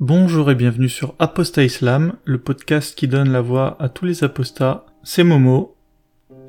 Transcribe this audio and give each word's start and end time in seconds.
Bonjour 0.00 0.48
et 0.48 0.54
bienvenue 0.54 0.88
sur 0.88 1.16
Apostat 1.18 1.64
Islam, 1.64 2.12
le 2.24 2.38
podcast 2.38 2.96
qui 2.96 3.08
donne 3.08 3.32
la 3.32 3.40
voix 3.40 3.76
à 3.80 3.88
tous 3.88 4.04
les 4.04 4.22
apostats. 4.22 4.86
C'est 5.02 5.24
Momo. 5.24 5.74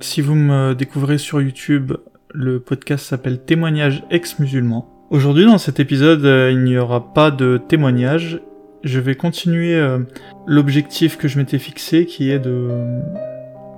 Si 0.01 0.21
vous 0.21 0.35
me 0.35 0.75
découvrez 0.75 1.17
sur 1.17 1.41
YouTube, 1.41 1.93
le 2.31 2.59
podcast 2.59 3.07
s'appelle 3.07 3.43
Témoignages 3.43 4.03
ex-musulmans. 4.11 4.87
Aujourd'hui 5.09 5.45
dans 5.45 5.57
cet 5.57 5.79
épisode, 5.79 6.23
euh, 6.25 6.51
il 6.51 6.63
n'y 6.63 6.77
aura 6.77 7.11
pas 7.11 7.31
de 7.31 7.59
témoignage. 7.67 8.39
Je 8.83 8.99
vais 8.99 9.15
continuer 9.15 9.73
euh, 9.73 9.97
l'objectif 10.45 11.17
que 11.17 11.27
je 11.27 11.39
m'étais 11.39 11.57
fixé 11.57 12.05
qui 12.05 12.29
est 12.29 12.37
de 12.37 12.67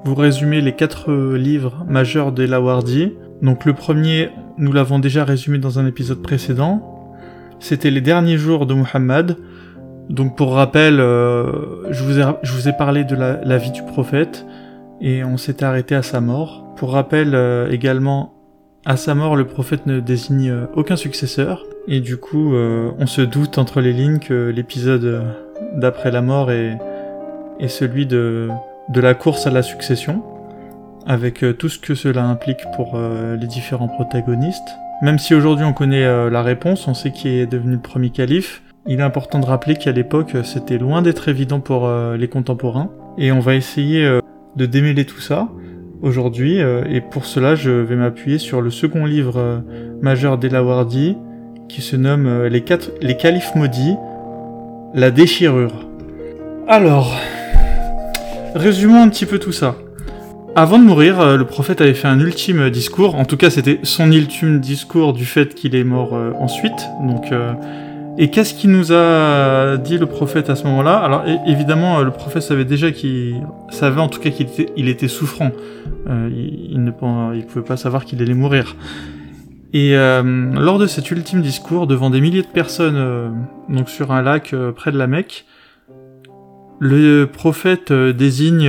vous 0.03 0.15
résumer 0.15 0.59
les 0.59 0.75
quatre 0.75 1.13
livres 1.13 1.85
majeurs 1.87 2.33
des 2.33 2.45
Lawardi. 2.45 3.13
Donc 3.41 3.63
le 3.63 3.71
premier, 3.71 4.31
nous 4.57 4.73
l'avons 4.73 4.99
déjà 4.99 5.23
résumé 5.23 5.59
dans 5.59 5.79
un 5.79 5.87
épisode 5.87 6.21
précédent. 6.21 7.07
C'était 7.61 7.91
les 7.91 8.01
derniers 8.01 8.37
jours 8.37 8.65
de 8.65 8.73
Muhammad. 8.73 9.37
Donc 10.11 10.35
pour 10.35 10.53
rappel, 10.53 10.99
euh, 10.99 11.89
je, 11.89 12.03
vous 12.03 12.67
ai, 12.67 12.73
parlé 12.73 13.05
de 13.05 13.15
la, 13.15 13.39
la 13.45 13.57
vie 13.57 13.71
du 13.71 13.81
prophète 13.81 14.45
et 14.99 15.23
on 15.23 15.37
s'était 15.37 15.63
arrêté 15.63 15.95
à 15.95 16.03
sa 16.03 16.19
mort. 16.19 16.65
Pour 16.75 16.91
rappel 16.91 17.33
euh, 17.33 17.71
également, 17.71 18.33
à 18.85 18.97
sa 18.97 19.15
mort, 19.15 19.37
le 19.37 19.47
prophète 19.47 19.85
ne 19.85 20.01
désigne 20.01 20.49
euh, 20.49 20.65
aucun 20.75 20.97
successeur 20.97 21.63
et 21.87 22.01
du 22.01 22.17
coup, 22.17 22.53
on 22.53 23.07
se 23.07 23.21
doute 23.21 23.57
entre 23.57 23.81
les 23.81 23.91
lignes 23.91 24.19
que 24.19 24.49
l'épisode 24.49 25.23
d'après 25.77 26.11
la 26.11 26.21
mort 26.21 26.51
est, 26.51 26.77
est 27.59 27.69
celui 27.69 28.05
de, 28.05 28.49
de 28.89 29.01
la 29.01 29.15
course 29.15 29.47
à 29.47 29.49
la 29.49 29.63
succession, 29.63 30.21
avec 31.07 31.43
tout 31.57 31.69
ce 31.69 31.79
que 31.79 31.95
cela 31.95 32.23
implique 32.25 32.59
pour 32.75 32.99
les 32.99 33.47
différents 33.47 33.87
protagonistes. 33.87 34.77
Même 35.01 35.17
si 35.17 35.33
aujourd'hui 35.33 35.65
on 35.65 35.73
connaît 35.73 36.29
la 36.29 36.43
réponse, 36.43 36.87
on 36.87 36.93
sait 36.93 37.11
qui 37.11 37.29
est 37.29 37.47
devenu 37.47 37.73
le 37.73 37.81
premier 37.81 38.11
calife, 38.11 38.61
il 38.87 38.99
est 38.99 39.03
important 39.03 39.39
de 39.39 39.45
rappeler 39.45 39.75
qu'à 39.75 39.91
l'époque, 39.91 40.35
c'était 40.43 40.77
loin 40.77 41.01
d'être 41.01 41.29
évident 41.29 41.59
pour 41.59 41.85
euh, 41.85 42.17
les 42.17 42.27
contemporains, 42.27 42.89
et 43.17 43.31
on 43.31 43.39
va 43.39 43.55
essayer 43.55 44.03
euh, 44.03 44.21
de 44.55 44.65
démêler 44.65 45.05
tout 45.05 45.21
ça 45.21 45.49
aujourd'hui, 46.01 46.61
euh, 46.61 46.83
et 46.89 46.99
pour 46.99 47.25
cela, 47.25 47.53
je 47.53 47.69
vais 47.69 47.95
m'appuyer 47.95 48.39
sur 48.39 48.61
le 48.61 48.71
second 48.71 49.05
livre 49.05 49.63
majeur 50.01 50.37
d'Elawardi, 50.37 51.15
qui 51.69 51.81
se 51.81 51.95
nomme 51.95 52.45
les, 52.45 52.61
quatre, 52.61 52.89
califes 53.17 53.55
maudits, 53.55 53.95
la 54.93 55.11
déchirure. 55.11 55.87
Alors, 56.67 57.15
résumons 58.55 59.01
un 59.01 59.09
petit 59.09 59.25
peu 59.25 59.39
tout 59.39 59.53
ça. 59.53 59.75
Avant 60.53 60.79
de 60.79 60.83
mourir, 60.83 61.37
le 61.37 61.45
prophète 61.45 61.79
avait 61.79 61.93
fait 61.93 62.09
un 62.09 62.19
ultime 62.19 62.69
discours, 62.71 63.15
en 63.15 63.23
tout 63.23 63.37
cas 63.37 63.49
c'était 63.49 63.79
son 63.83 64.11
ultime 64.11 64.59
discours 64.59 65.13
du 65.13 65.25
fait 65.25 65.55
qu'il 65.55 65.75
est 65.75 65.85
mort 65.85 66.13
ensuite, 66.41 66.89
donc 67.07 67.31
et 68.17 68.29
qu'est-ce 68.29 68.53
qu'il 68.53 68.71
nous 68.71 68.91
a 68.91 69.77
dit 69.77 69.97
le 69.97 70.05
prophète 70.05 70.49
à 70.49 70.55
ce 70.55 70.65
moment-là? 70.65 70.97
Alors 70.97 71.23
évidemment, 71.47 71.99
euh, 71.99 72.03
le 72.03 72.11
prophète 72.11 72.43
savait 72.43 72.65
déjà 72.65 72.91
qu'il 72.91 73.41
savait 73.69 74.01
en 74.01 74.09
tout 74.09 74.19
cas 74.19 74.29
qu'il 74.29 74.47
était, 74.47 74.67
il 74.75 74.89
était 74.89 75.07
souffrant. 75.07 75.51
Euh, 76.07 76.29
il, 76.31 76.83
ne 76.83 76.91
il 77.35 77.45
pouvait 77.45 77.65
pas 77.65 77.77
savoir 77.77 78.05
qu'il 78.05 78.21
allait 78.21 78.33
mourir. 78.33 78.75
Et 79.73 79.95
euh, 79.95 80.21
lors 80.53 80.79
de 80.79 80.87
cet 80.87 81.09
ultime 81.11 81.41
discours, 81.41 81.87
devant 81.87 82.09
des 82.09 82.19
milliers 82.19 82.41
de 82.41 82.47
personnes, 82.47 82.97
euh, 82.97 83.29
donc 83.69 83.89
sur 83.89 84.11
un 84.11 84.21
lac 84.21 84.53
près 84.75 84.91
de 84.91 84.97
la 84.97 85.07
Mecque, 85.07 85.45
le 86.79 87.25
prophète 87.25 87.93
désigne, 87.93 88.67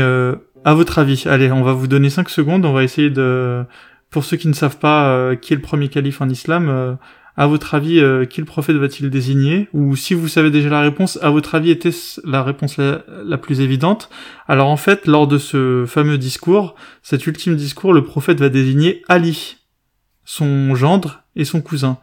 à 0.64 0.74
votre 0.74 0.98
avis, 0.98 1.24
allez, 1.26 1.50
on 1.50 1.62
va 1.62 1.72
vous 1.72 1.86
donner 1.86 2.10
5 2.10 2.28
secondes, 2.28 2.66
on 2.66 2.72
va 2.72 2.84
essayer 2.84 3.08
de, 3.08 3.64
pour 4.10 4.24
ceux 4.24 4.36
qui 4.36 4.48
ne 4.48 4.52
savent 4.52 4.76
pas 4.76 5.34
qui 5.36 5.54
est 5.54 5.56
le 5.56 5.62
premier 5.62 5.88
calife 5.88 6.20
en 6.20 6.28
islam, 6.28 6.98
à 7.36 7.46
votre 7.46 7.74
avis, 7.74 7.98
euh, 7.98 8.26
quel 8.28 8.44
prophète 8.44 8.76
va-t-il 8.76 9.08
désigner 9.08 9.68
Ou 9.72 9.96
si 9.96 10.12
vous 10.12 10.28
savez 10.28 10.50
déjà 10.50 10.68
la 10.68 10.82
réponse, 10.82 11.18
à 11.22 11.30
votre 11.30 11.54
avis, 11.54 11.70
était 11.70 11.92
la 12.24 12.42
réponse 12.42 12.76
la, 12.76 13.38
plus 13.38 13.60
évidente 13.60 14.10
Alors 14.48 14.68
en 14.68 14.76
fait, 14.76 15.06
lors 15.06 15.26
de 15.26 15.38
ce 15.38 15.84
fameux 15.86 16.18
discours, 16.18 16.74
cet 17.02 17.26
ultime 17.26 17.56
discours, 17.56 17.94
le 17.94 18.04
prophète 18.04 18.38
va 18.38 18.50
désigner 18.50 19.02
Ali, 19.08 19.56
son 20.24 20.74
gendre 20.74 21.22
et 21.34 21.46
son 21.46 21.62
cousin. 21.62 21.98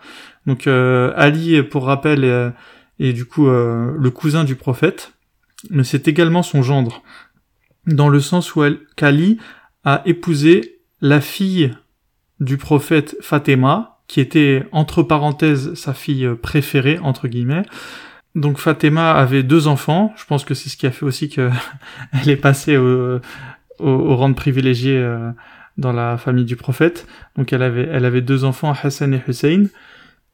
Donc 0.48 0.66
euh, 0.66 1.14
Ali, 1.16 1.62
pour 1.62 1.86
rappel, 1.86 2.24
est, 3.00 3.14
du 3.14 3.26
coup 3.26 3.48
euh, 3.48 3.94
le 3.98 4.10
cousin 4.10 4.44
du 4.44 4.56
prophète, 4.56 5.14
mais 5.70 5.84
c'est 5.84 6.08
également 6.08 6.42
son 6.42 6.64
gendre, 6.64 7.04
dans 7.86 8.10
le 8.10 8.20
sens 8.20 8.56
où 8.56 8.64
qu'Ali 8.96 9.38
a 9.84 10.02
épousé 10.06 10.80
la 11.02 11.22
fille 11.22 11.72
du 12.40 12.58
prophète 12.58 13.16
Fatima, 13.22 13.89
qui 14.10 14.20
était 14.20 14.66
entre 14.74 15.04
parenthèses 15.04 15.76
sa 15.76 15.94
fille 15.94 16.28
préférée 16.42 17.00
entre 17.02 17.30
guillemets. 17.30 17.64
Donc 18.36 18.58
Fatima 18.58 19.12
avait 19.12 19.44
deux 19.44 19.68
enfants. 19.68 20.14
Je 20.18 20.26
pense 20.26 20.44
que 20.44 20.54
c'est 20.54 20.68
ce 20.68 20.76
qui 20.76 20.88
a 20.88 20.92
fait 20.92 21.06
aussi 21.06 21.30
qu'elle 21.30 21.52
est 22.28 22.36
passée 22.36 22.76
au, 22.76 23.20
au, 23.80 24.16
rang 24.16 24.30
de 24.30 24.36
privilégié 24.36 24.98
euh, 24.98 25.30
dans 25.78 25.94
la 25.94 26.18
famille 26.18 26.46
du 26.46 26.56
prophète. 26.56 27.08
Donc 27.38 27.54
elle 27.54 27.64
avait, 27.64 27.88
elle 27.92 28.04
avait 28.04 28.22
deux 28.22 28.44
enfants, 28.44 28.74
Hassan 28.84 29.14
et 29.14 29.22
Hussein. 29.28 29.66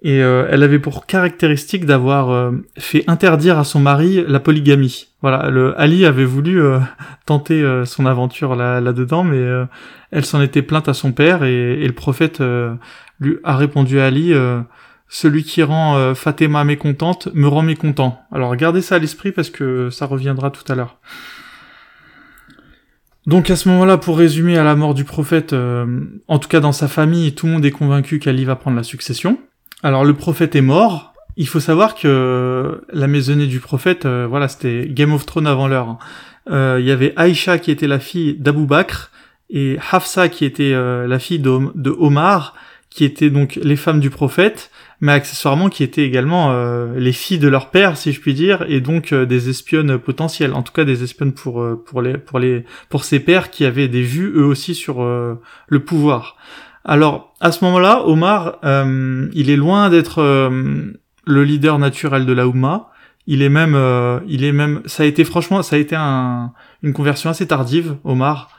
Et 0.02 0.22
euh, 0.22 0.48
elle 0.52 0.62
avait 0.64 0.80
pour 0.80 1.06
caractéristique 1.06 1.86
d'avoir 1.86 2.30
euh, 2.30 2.52
fait 2.78 3.04
interdire 3.08 3.58
à 3.58 3.64
son 3.64 3.80
mari 3.80 4.24
la 4.28 4.40
polygamie. 4.40 5.08
Voilà, 5.22 5.50
le 5.50 5.80
Ali 5.80 6.06
avait 6.06 6.26
voulu 6.26 6.62
tenter 7.26 7.64
son 7.86 8.06
aventure 8.06 8.56
là, 8.56 8.80
là-dedans, 8.80 9.24
mais 9.24 9.44
elle 10.12 10.26
s'en 10.26 10.42
était 10.42 10.62
plainte 10.62 10.88
à 10.88 10.94
son 10.94 11.12
père 11.12 11.44
et, 11.44 11.82
et 11.82 11.88
le 11.88 11.94
prophète 11.94 12.42
lui 13.20 13.38
a 13.44 13.56
répondu 13.56 14.00
Ali, 14.00 14.34
euh, 14.34 14.62
celui 15.08 15.44
qui 15.44 15.64
rend 15.64 15.98
euh, 15.98 16.14
Fatima 16.14 16.64
mécontente 16.64 17.30
me 17.34 17.48
rend 17.48 17.62
mécontent. 17.62 18.22
Alors 18.32 18.56
gardez 18.56 18.82
ça 18.82 18.96
à 18.96 19.00
l'esprit 19.00 19.32
parce 19.32 19.50
que 19.50 19.90
ça 19.90 20.06
reviendra 20.06 20.52
tout 20.52 20.70
à 20.72 20.76
l'heure. 20.76 20.98
Donc 23.26 23.50
à 23.50 23.56
ce 23.56 23.70
moment-là, 23.70 23.98
pour 23.98 24.18
résumer 24.18 24.58
à 24.58 24.64
la 24.64 24.76
mort 24.76 24.94
du 24.94 25.04
prophète, 25.04 25.54
euh, 25.54 26.02
en 26.28 26.38
tout 26.38 26.48
cas 26.48 26.60
dans 26.60 26.72
sa 26.72 26.88
famille, 26.88 27.34
tout 27.34 27.48
le 27.48 27.54
monde 27.54 27.66
est 27.66 27.72
convaincu 27.72 28.20
qu'Ali 28.20 28.46
va 28.46 28.56
prendre 28.56 28.78
la 28.78 28.84
succession. 28.84 29.40
Alors 29.82 30.06
le 30.06 30.14
prophète 30.14 30.56
est 30.56 30.62
mort. 30.62 31.14
Il 31.38 31.48
faut 31.48 31.60
savoir 31.60 31.96
que 31.96 32.82
la 32.94 33.08
maisonnée 33.08 33.48
du 33.48 33.60
prophète, 33.60 34.06
voilà, 34.06 34.48
c'était 34.48 34.88
Game 34.88 35.12
of 35.12 35.26
Thrones 35.26 35.48
avant 35.48 35.68
l'heure. 35.68 35.98
Hein. 36.48 36.78
Il 36.80 36.86
y 36.86 36.92
avait 36.92 37.12
Aïcha 37.18 37.58
qui 37.58 37.72
était 37.72 37.88
la 37.88 38.00
fille 38.00 38.36
d'Abou 38.36 38.66
Bakr 38.66 39.12
et 39.50 39.78
Hafsa 39.92 40.30
qui 40.30 40.46
était 40.46 40.72
la 40.74 41.20
fille 41.20 41.40
de 41.40 41.90
Omar 42.00 42.54
qui 42.96 43.04
étaient 43.04 43.30
donc 43.30 43.60
les 43.62 43.76
femmes 43.76 44.00
du 44.00 44.10
prophète, 44.10 44.72
mais 45.02 45.12
accessoirement 45.12 45.68
qui 45.68 45.84
étaient 45.84 46.06
également 46.06 46.54
euh, 46.54 46.98
les 46.98 47.12
filles 47.12 47.40
de 47.40 47.50
leur 47.50 47.70
père, 47.70 47.98
si 47.98 48.14
je 48.14 48.22
puis 48.22 48.34
dire, 48.34 48.64
et 48.70 48.80
donc 48.80 49.12
euh, 49.12 49.26
des 49.26 49.50
espionnes 49.50 49.98
potentielles, 49.98 50.54
en 50.54 50.64
tout 50.64 50.72
cas 50.72 50.86
des 50.86 51.04
espionnes 51.04 51.34
pour 51.34 51.62
euh, 51.62 51.76
pour 51.76 52.02
les 52.02 52.18
pour 52.18 52.40
les 52.40 52.64
pour 52.88 53.04
ses 53.04 53.20
pères 53.20 53.52
qui 53.52 53.66
avaient 53.66 53.90
des 53.90 54.02
vues 54.02 54.32
eux 54.38 54.46
aussi 54.46 54.74
sur 54.74 55.04
le 55.04 55.80
pouvoir. 55.82 56.38
Alors 56.86 57.34
à 57.42 57.52
ce 57.52 57.66
moment-là, 57.66 58.04
Omar, 58.06 58.60
il 59.34 59.50
est 59.50 59.58
loin 59.58 59.90
d'être 59.90 60.22
le 60.22 61.44
leader 61.44 61.80
naturel 61.80 62.26
de 62.26 62.32
la 62.32 62.48
Oumma. 62.48 62.92
Il 63.28 63.42
est 63.42 63.50
même, 63.50 63.78
il 64.28 64.46
est 64.46 64.54
même, 64.54 64.82
ça 64.86 65.04
a 65.04 65.06
été 65.06 65.26
franchement, 65.26 65.64
ça 65.64 65.76
a 65.76 65.80
été 65.80 65.96
un, 65.98 66.54
une 66.82 66.94
conversion 66.94 67.30
assez 67.30 67.48
tardive, 67.48 67.98
Omar. 68.06 68.52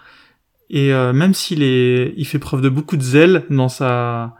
Et 0.70 0.92
euh, 0.92 1.12
même 1.12 1.34
s'il 1.34 1.62
est, 1.62 2.12
il 2.16 2.24
fait 2.26 2.38
preuve 2.38 2.60
de 2.60 2.68
beaucoup 2.68 2.96
de 2.96 3.02
zèle 3.02 3.44
dans 3.50 3.68
sa, 3.68 4.34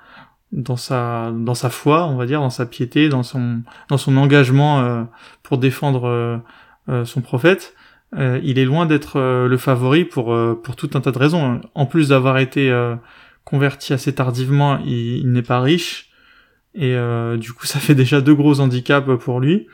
dans 0.53 0.77
sa, 0.77 1.33
dans 1.33 1.55
sa 1.55 1.71
foi, 1.71 2.07
on 2.07 2.17
va 2.17 2.27
dire, 2.27 2.41
dans 2.41 2.51
sa 2.51 2.67
piété, 2.67 3.09
dans 3.09 3.23
son, 3.23 3.63
dans 3.89 3.99
son 3.99 4.17
engagement 4.17 4.81
euh, 4.81 5.05
pour 5.43 5.59
défendre 5.59 6.43
euh, 6.89 7.05
son 7.05 7.21
prophète, 7.21 7.75
il 8.15 8.59
est 8.59 8.65
loin 8.65 8.87
d'être 8.87 9.21
le 9.21 9.57
favori 9.59 10.05
pour, 10.05 10.35
pour 10.63 10.77
tout 10.77 10.89
un 10.95 11.01
tas 11.01 11.11
de 11.11 11.19
raisons. 11.19 11.61
En 11.75 11.85
plus 11.85 12.09
d'avoir 12.09 12.39
été 12.39 12.73
converti 13.45 13.93
assez 13.93 14.15
tardivement, 14.15 14.79
il, 14.87 15.19
il 15.19 15.33
n'est 15.33 15.43
pas 15.43 15.61
riche, 15.61 16.09
et 16.75 16.97
du 17.37 17.53
coup, 17.53 17.67
ça 17.67 17.79
fait 17.79 17.97
déjà 17.97 18.23
deux 18.23 18.35
gros 18.35 18.61
handicaps 18.61 19.19
pour 19.21 19.41
lui. 19.41 19.67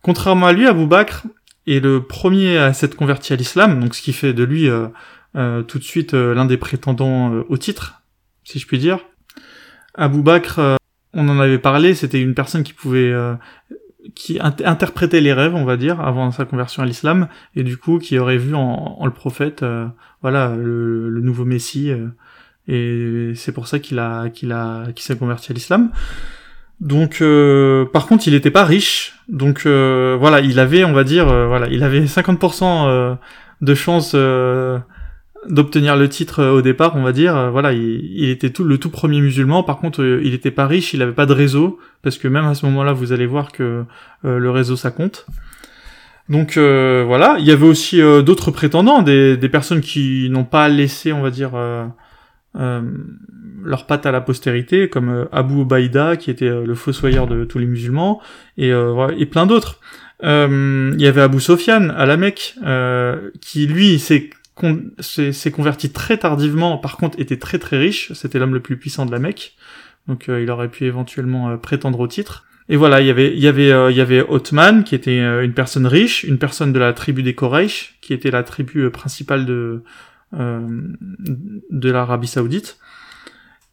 Contrairement 0.00 0.46
à 0.46 0.52
lui, 0.52 0.66
Abou 0.66 0.86
Bakr 0.86 1.24
est 1.66 1.80
le 1.80 2.02
premier 2.02 2.58
à 2.58 2.72
s'être 2.72 2.94
converti 2.94 3.32
à 3.32 3.36
l'islam, 3.36 3.80
donc 3.80 3.94
ce 3.94 4.02
qui 4.02 4.12
fait 4.12 4.32
de 4.32 4.44
lui 4.44 4.68
euh, 4.68 4.86
tout 5.62 5.78
de 5.78 5.84
suite 5.84 6.14
euh, 6.14 6.34
l'un 6.34 6.46
des 6.46 6.56
prétendants 6.56 7.32
euh, 7.32 7.44
au 7.48 7.58
titre, 7.58 8.02
si 8.42 8.58
je 8.58 8.66
puis 8.66 8.78
dire. 8.78 9.00
Abou 9.94 10.22
Bakr, 10.22 10.78
on 11.12 11.28
en 11.28 11.38
avait 11.38 11.58
parlé, 11.58 11.94
c'était 11.94 12.20
une 12.20 12.34
personne 12.34 12.62
qui 12.62 12.72
pouvait 12.72 13.14
qui 14.14 14.38
interprétait 14.40 15.22
les 15.22 15.32
rêves, 15.32 15.54
on 15.54 15.64
va 15.64 15.78
dire, 15.78 16.00
avant 16.02 16.30
sa 16.30 16.44
conversion 16.44 16.82
à 16.82 16.86
l'islam, 16.86 17.28
et 17.54 17.62
du 17.62 17.78
coup 17.78 17.98
qui 17.98 18.18
aurait 18.18 18.36
vu 18.36 18.54
en, 18.54 19.00
le 19.06 19.10
prophète, 19.10 19.64
voilà, 20.20 20.54
le, 20.54 21.20
nouveau 21.22 21.46
Messie, 21.46 21.90
et 22.68 23.32
c'est 23.36 23.52
pour 23.52 23.68
ça 23.68 23.78
qu'il 23.78 23.98
a, 23.98 24.28
qu'il 24.28 24.52
a, 24.52 24.92
qu'il 24.92 25.02
s'est 25.02 25.16
converti 25.16 25.50
à 25.50 25.54
l'islam. 25.54 25.90
Donc, 26.80 27.24
par 27.90 28.06
contre, 28.06 28.28
il 28.28 28.34
n'était 28.34 28.50
pas 28.50 28.66
riche, 28.66 29.14
donc 29.28 29.66
voilà, 29.66 30.40
il 30.40 30.58
avait, 30.58 30.84
on 30.84 30.92
va 30.92 31.04
dire, 31.04 31.24
voilà, 31.24 31.68
il 31.68 31.82
avait 31.82 32.04
50% 32.04 33.16
de 33.62 33.74
chance 33.74 34.14
d'obtenir 35.48 35.96
le 35.96 36.08
titre 36.08 36.44
au 36.44 36.62
départ, 36.62 36.96
on 36.96 37.02
va 37.02 37.12
dire. 37.12 37.50
Voilà, 37.50 37.72
il, 37.72 38.28
était 38.28 38.50
tout 38.50 38.64
le 38.64 38.78
tout 38.78 38.90
premier 38.90 39.20
musulman. 39.20 39.62
Par 39.62 39.78
contre, 39.78 40.04
il 40.04 40.34
était 40.34 40.50
pas 40.50 40.66
riche, 40.66 40.94
il 40.94 41.02
avait 41.02 41.12
pas 41.12 41.26
de 41.26 41.32
réseau, 41.32 41.78
parce 42.02 42.18
que 42.18 42.28
même 42.28 42.44
à 42.44 42.54
ce 42.54 42.66
moment-là, 42.66 42.92
vous 42.92 43.12
allez 43.12 43.26
voir 43.26 43.52
que 43.52 43.84
le 44.24 44.50
réseau 44.50 44.76
ça 44.76 44.90
compte. 44.90 45.26
Donc 46.28 46.56
voilà, 46.56 47.36
il 47.38 47.44
y 47.44 47.50
avait 47.50 47.66
aussi 47.66 48.00
d'autres 48.00 48.50
prétendants, 48.50 49.02
des, 49.02 49.48
personnes 49.48 49.80
qui 49.80 50.28
n'ont 50.30 50.44
pas 50.44 50.68
laissé, 50.68 51.12
on 51.12 51.22
va 51.22 51.30
dire, 51.30 51.52
euh, 52.58 52.80
leur 53.64 53.86
patte 53.86 54.06
à 54.06 54.12
la 54.12 54.20
postérité, 54.20 54.88
comme 54.88 55.08
euh, 55.08 55.24
Abu 55.32 55.64
Baïda, 55.64 56.16
qui 56.16 56.30
était 56.30 56.48
euh, 56.48 56.64
le 56.64 56.74
fossoyeur 56.74 57.26
de 57.26 57.44
tous 57.44 57.58
les 57.58 57.66
musulmans, 57.66 58.20
et, 58.56 58.70
plein 59.26 59.46
d'autres. 59.46 59.80
Il 60.22 60.96
y 60.98 61.06
avait 61.06 61.20
Abu 61.20 61.40
Sofyan 61.40 61.90
à 61.90 62.06
la 62.06 62.16
Mecque, 62.16 62.54
qui 63.40 63.66
lui 63.66 63.98
s'est 63.98 64.30
s'est 65.00 65.50
converti 65.50 65.90
très 65.90 66.18
tardivement, 66.18 66.78
par 66.78 66.96
contre 66.96 67.18
était 67.20 67.38
très 67.38 67.58
très 67.58 67.78
riche, 67.78 68.12
c'était 68.14 68.38
l'homme 68.38 68.54
le 68.54 68.60
plus 68.60 68.76
puissant 68.76 69.06
de 69.06 69.12
la 69.12 69.18
Mecque, 69.18 69.54
donc 70.08 70.26
il 70.28 70.50
aurait 70.50 70.70
pu 70.70 70.84
éventuellement 70.84 71.56
prétendre 71.58 72.00
au 72.00 72.06
titre. 72.06 72.44
Et 72.68 72.76
voilà, 72.76 73.00
il 73.00 73.06
y 73.06 73.10
avait 73.10 73.32
il 73.32 73.38
y 73.38 73.48
avait 73.48 73.68
il 73.90 73.96
y 73.96 74.00
avait 74.00 74.22
Othman 74.22 74.82
qui 74.82 74.94
était 74.94 75.18
une 75.18 75.52
personne 75.52 75.86
riche, 75.86 76.24
une 76.24 76.38
personne 76.38 76.72
de 76.72 76.78
la 76.78 76.92
tribu 76.92 77.22
des 77.22 77.34
Quraysh 77.34 77.98
qui 78.00 78.12
était 78.12 78.30
la 78.30 78.42
tribu 78.42 78.90
principale 78.90 79.46
de 79.46 79.82
euh, 80.34 80.60
de 81.70 81.90
l'Arabie 81.90 82.26
Saoudite. 82.26 82.78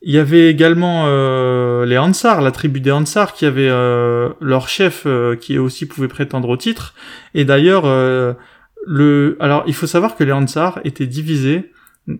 Il 0.03 0.13
y 0.13 0.19
avait 0.19 0.49
également 0.49 1.05
euh, 1.07 1.83
les 1.85 1.97
Ansar, 1.97 2.41
la 2.41 2.51
tribu 2.51 2.79
des 2.79 2.91
Ansar, 2.91 3.33
qui 3.33 3.45
avait 3.45 3.69
euh, 3.69 4.29
leur 4.39 4.69
chef 4.69 5.07
qui 5.41 5.57
aussi 5.57 5.87
pouvait 5.87 6.07
prétendre 6.07 6.49
au 6.49 6.57
titre. 6.57 6.93
Et 7.33 7.43
d'ailleurs, 7.43 7.85
le, 8.85 9.37
alors 9.39 9.63
il 9.67 9.73
faut 9.73 9.87
savoir 9.87 10.15
que 10.15 10.23
les 10.23 10.31
Ansar 10.31 10.79
étaient 10.83 11.07
divisés. 11.07 11.71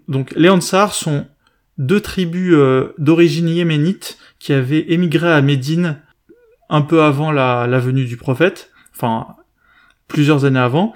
Donc 0.08 0.34
les 0.36 0.50
Ansar 0.50 0.94
sont 0.94 1.26
deux 1.78 2.00
tribus 2.00 2.56
d'origine 2.98 3.50
yéménite 3.50 4.18
qui 4.40 4.54
avaient 4.54 4.92
émigré 4.92 5.32
à 5.32 5.42
Médine 5.42 5.98
un 6.70 6.82
peu 6.82 7.04
avant 7.04 7.32
la, 7.32 7.68
venue 7.80 8.06
du 8.06 8.18
prophète, 8.18 8.72
enfin 8.96 9.28
plusieurs 10.08 10.44
années 10.46 10.60
avant, 10.60 10.94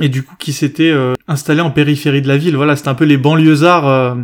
et 0.00 0.08
du 0.08 0.22
coup 0.22 0.34
qui 0.38 0.52
s'était 0.52 0.90
euh, 0.90 1.14
installé 1.28 1.60
en 1.60 1.70
périphérie 1.70 2.22
de 2.22 2.28
la 2.28 2.36
ville. 2.36 2.56
Voilà, 2.56 2.76
c'était 2.76 2.88
un 2.88 2.94
peu 2.94 3.04
les 3.04 3.16
banlieusards 3.16 3.88
euh, 3.88 4.14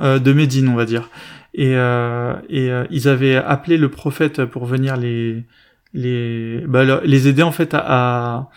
euh, 0.00 0.18
de 0.18 0.32
Médine, 0.32 0.68
on 0.68 0.74
va 0.74 0.84
dire. 0.84 1.10
Et, 1.54 1.72
et 1.72 2.70
ils 2.90 3.08
avaient 3.08 3.36
appelé 3.36 3.76
le 3.76 3.90
prophète 3.90 4.46
pour 4.46 4.64
venir 4.64 4.96
les 4.96 5.44
les 5.92 6.64
bah, 6.66 7.02
les 7.04 7.28
aider 7.28 7.42
en 7.42 7.52
fait 7.52 7.74
à, 7.74 8.48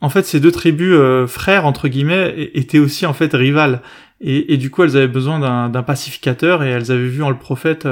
en 0.00 0.08
fait 0.08 0.24
ces 0.24 0.40
deux 0.40 0.52
tribus 0.52 0.98
frères 1.28 1.66
entre 1.66 1.88
guillemets 1.88 2.50
étaient 2.54 2.78
aussi 2.78 3.06
en 3.06 3.12
fait 3.12 3.32
rivales 3.32 3.80
et, 4.22 4.56
du 4.58 4.70
coup 4.70 4.82
elles 4.82 4.96
avaient 4.96 5.08
besoin 5.08 5.68
d'un 5.68 5.82
pacificateur 5.82 6.62
et 6.62 6.68
elles 6.68 6.90
avaient 6.90 7.08
vu 7.08 7.22
en 7.22 7.30
le 7.30 7.36
prophète 7.36 7.86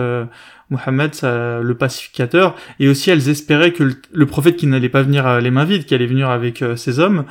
Mohammed 0.70 1.12
le 1.22 1.72
pacificateur 1.72 2.54
et 2.80 2.88
aussi 2.88 3.10
elles 3.10 3.28
espéraient 3.28 3.72
que 3.72 3.96
le, 4.10 4.26
prophète 4.26 4.56
qui 4.56 4.66
n'allait 4.66 4.88
pas 4.88 5.02
venir 5.02 5.40
les 5.40 5.50
mains 5.50 5.64
vides 5.64 5.84
qui 5.84 5.94
allait 5.94 6.06
venir 6.06 6.28
avec 6.30 6.62
ses 6.76 6.98
hommes 6.98 7.24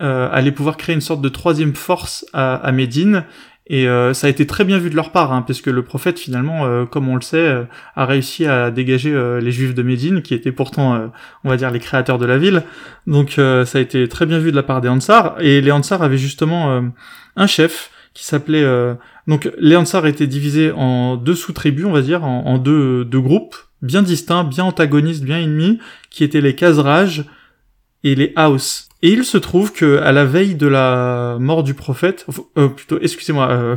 euh, 0.00 0.28
allait 0.30 0.52
pouvoir 0.52 0.76
créer 0.76 0.94
une 0.94 1.00
sorte 1.00 1.20
de 1.22 1.28
troisième 1.28 1.74
force 1.74 2.24
à 2.32 2.70
Médine. 2.70 3.24
Et 3.70 3.86
euh, 3.86 4.14
ça 4.14 4.28
a 4.28 4.30
été 4.30 4.46
très 4.46 4.64
bien 4.64 4.78
vu 4.78 4.88
de 4.88 4.96
leur 4.96 5.12
part, 5.12 5.32
hein, 5.32 5.44
le 5.66 5.82
prophète 5.82 6.18
finalement, 6.18 6.64
euh, 6.64 6.86
comme 6.86 7.06
on 7.08 7.14
le 7.14 7.20
sait, 7.20 7.36
euh, 7.36 7.64
a 7.96 8.06
réussi 8.06 8.46
à 8.46 8.70
dégager 8.70 9.14
les 9.40 9.52
Juifs 9.52 9.74
de 9.74 9.82
Médine, 9.82 10.22
qui 10.22 10.34
étaient 10.34 10.52
pourtant, 10.52 11.10
on 11.44 11.48
va 11.48 11.56
dire, 11.56 11.70
les 11.70 11.78
créateurs 11.78 12.18
de 12.18 12.24
la 12.24 12.38
ville. 12.38 12.62
Donc 13.06 13.32
ça 13.32 13.62
a 13.62 13.80
été 13.80 14.08
très 14.08 14.26
bien 14.26 14.38
vu 14.38 14.50
de 14.50 14.56
la 14.56 14.62
part 14.62 14.80
des 14.80 14.88
Ansar. 14.88 15.36
Et 15.40 15.60
les 15.60 15.70
Ansar 15.70 16.02
avaient 16.02 16.18
justement 16.18 16.82
un 17.36 17.46
chef 17.46 17.90
qui 18.14 18.24
s'appelait... 18.24 18.64
donc 19.26 19.50
les 19.58 19.76
Ansar 19.76 20.06
étaient 20.06 20.26
divisés 20.26 20.72
en 20.72 21.16
deux 21.16 21.34
sous-tribus, 21.34 21.84
on 21.84 21.92
va 21.92 22.02
dire, 22.02 22.24
en, 22.24 22.58
deux, 22.58 23.04
groupes 23.14 23.56
bien 23.82 24.02
distincts, 24.02 24.44
bien 24.44 24.64
antagonistes, 24.64 25.24
bien 25.24 25.38
ennemis, 25.38 25.78
qui 26.10 26.24
étaient 26.24 26.40
les 26.40 26.54
Khazraj 26.54 27.24
et 28.04 28.14
les 28.14 28.32
Haus. 28.36 28.88
Et 29.02 29.10
il 29.10 29.24
se 29.24 29.38
trouve 29.38 29.72
que 29.72 29.98
à 29.98 30.12
la 30.12 30.24
veille 30.24 30.54
de 30.54 30.66
la 30.66 31.36
mort 31.38 31.62
du 31.62 31.74
prophète, 31.74 32.26
euh, 32.56 32.68
plutôt, 32.68 32.98
excusez-moi, 33.00 33.48
euh, 33.50 33.76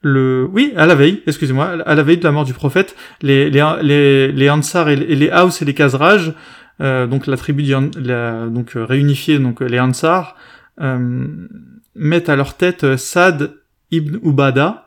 le, 0.00 0.48
oui, 0.50 0.72
à 0.76 0.86
la 0.86 0.94
veille, 0.94 1.22
excusez-moi, 1.26 1.82
à 1.84 1.94
la 1.94 2.02
veille 2.02 2.18
de 2.18 2.24
la 2.24 2.32
mort 2.32 2.44
du 2.44 2.54
prophète, 2.54 2.96
les 3.20 3.50
les 3.50 3.64
les, 3.82 4.32
les 4.32 4.50
Ansar 4.50 4.88
et 4.88 4.96
les, 4.96 5.30
Haus 5.30 5.60
et 5.60 5.64
les 5.64 5.74
Khazraj, 5.74 6.32
euh, 6.80 7.06
donc 7.06 7.26
la 7.26 7.36
tribu 7.36 7.62
la, 7.62 8.46
donc 8.46 8.76
euh, 8.76 8.84
réunifiée, 8.84 9.38
donc 9.38 9.60
les 9.60 9.80
Ansar, 9.80 10.36
mettent 11.94 12.28
à 12.28 12.36
leur 12.36 12.56
tête 12.56 12.96
Sad 12.96 13.54
ibn 13.90 14.18
Ubada, 14.22 14.83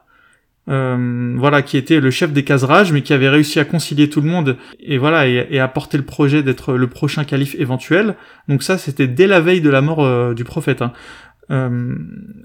euh, 0.69 1.33
voilà, 1.37 1.61
qui 1.61 1.77
était 1.77 2.01
le 2.01 2.11
chef 2.11 2.33
des 2.33 2.43
Khazraj, 2.43 2.91
mais 2.91 3.01
qui 3.01 3.13
avait 3.13 3.29
réussi 3.29 3.59
à 3.59 3.65
concilier 3.65 4.09
tout 4.09 4.19
le 4.19 4.27
monde 4.27 4.57
et 4.81 4.97
voilà 4.97 5.27
et, 5.27 5.59
à 5.59 5.67
porter 5.69 5.97
le 5.97 6.03
projet 6.03 6.43
d'être 6.43 6.73
le 6.73 6.87
prochain 6.87 7.23
calife 7.23 7.55
éventuel. 7.57 8.15
Donc 8.49 8.63
ça, 8.63 8.77
c'était 8.77 9.07
dès 9.07 9.27
la 9.27 9.39
veille 9.39 9.61
de 9.61 9.69
la 9.69 9.81
mort 9.81 10.03
euh, 10.03 10.33
du 10.33 10.43
prophète. 10.43 10.81
Hein. 10.81 10.91
Euh, 11.51 11.95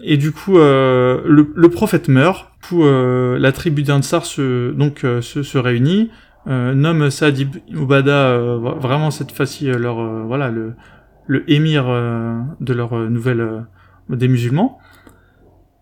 et 0.04 0.16
du 0.16 0.30
coup, 0.30 0.54
le, 0.56 1.68
prophète 1.68 2.08
meurt. 2.08 2.48
Pour 2.60 2.86
la 2.86 3.50
tribu 3.50 3.82
d'Ansar 3.82 4.24
se 4.24 4.70
donc 4.70 5.00
se, 5.00 5.42
se, 5.42 5.58
réunit, 5.58 6.12
nomme 6.46 7.10
Saad 7.10 7.36
ibn 7.36 7.58
Ubada 7.72 8.38
vraiment 8.78 9.10
cette 9.10 9.32
fois-ci 9.32 9.66
leur 9.66 9.96
voilà 10.26 10.48
le 10.48 10.74
le 11.26 11.50
émir 11.50 11.86
de 12.60 12.72
leur 12.72 12.94
nouvelle 13.10 13.64
des 14.08 14.28
musulmans. 14.28 14.78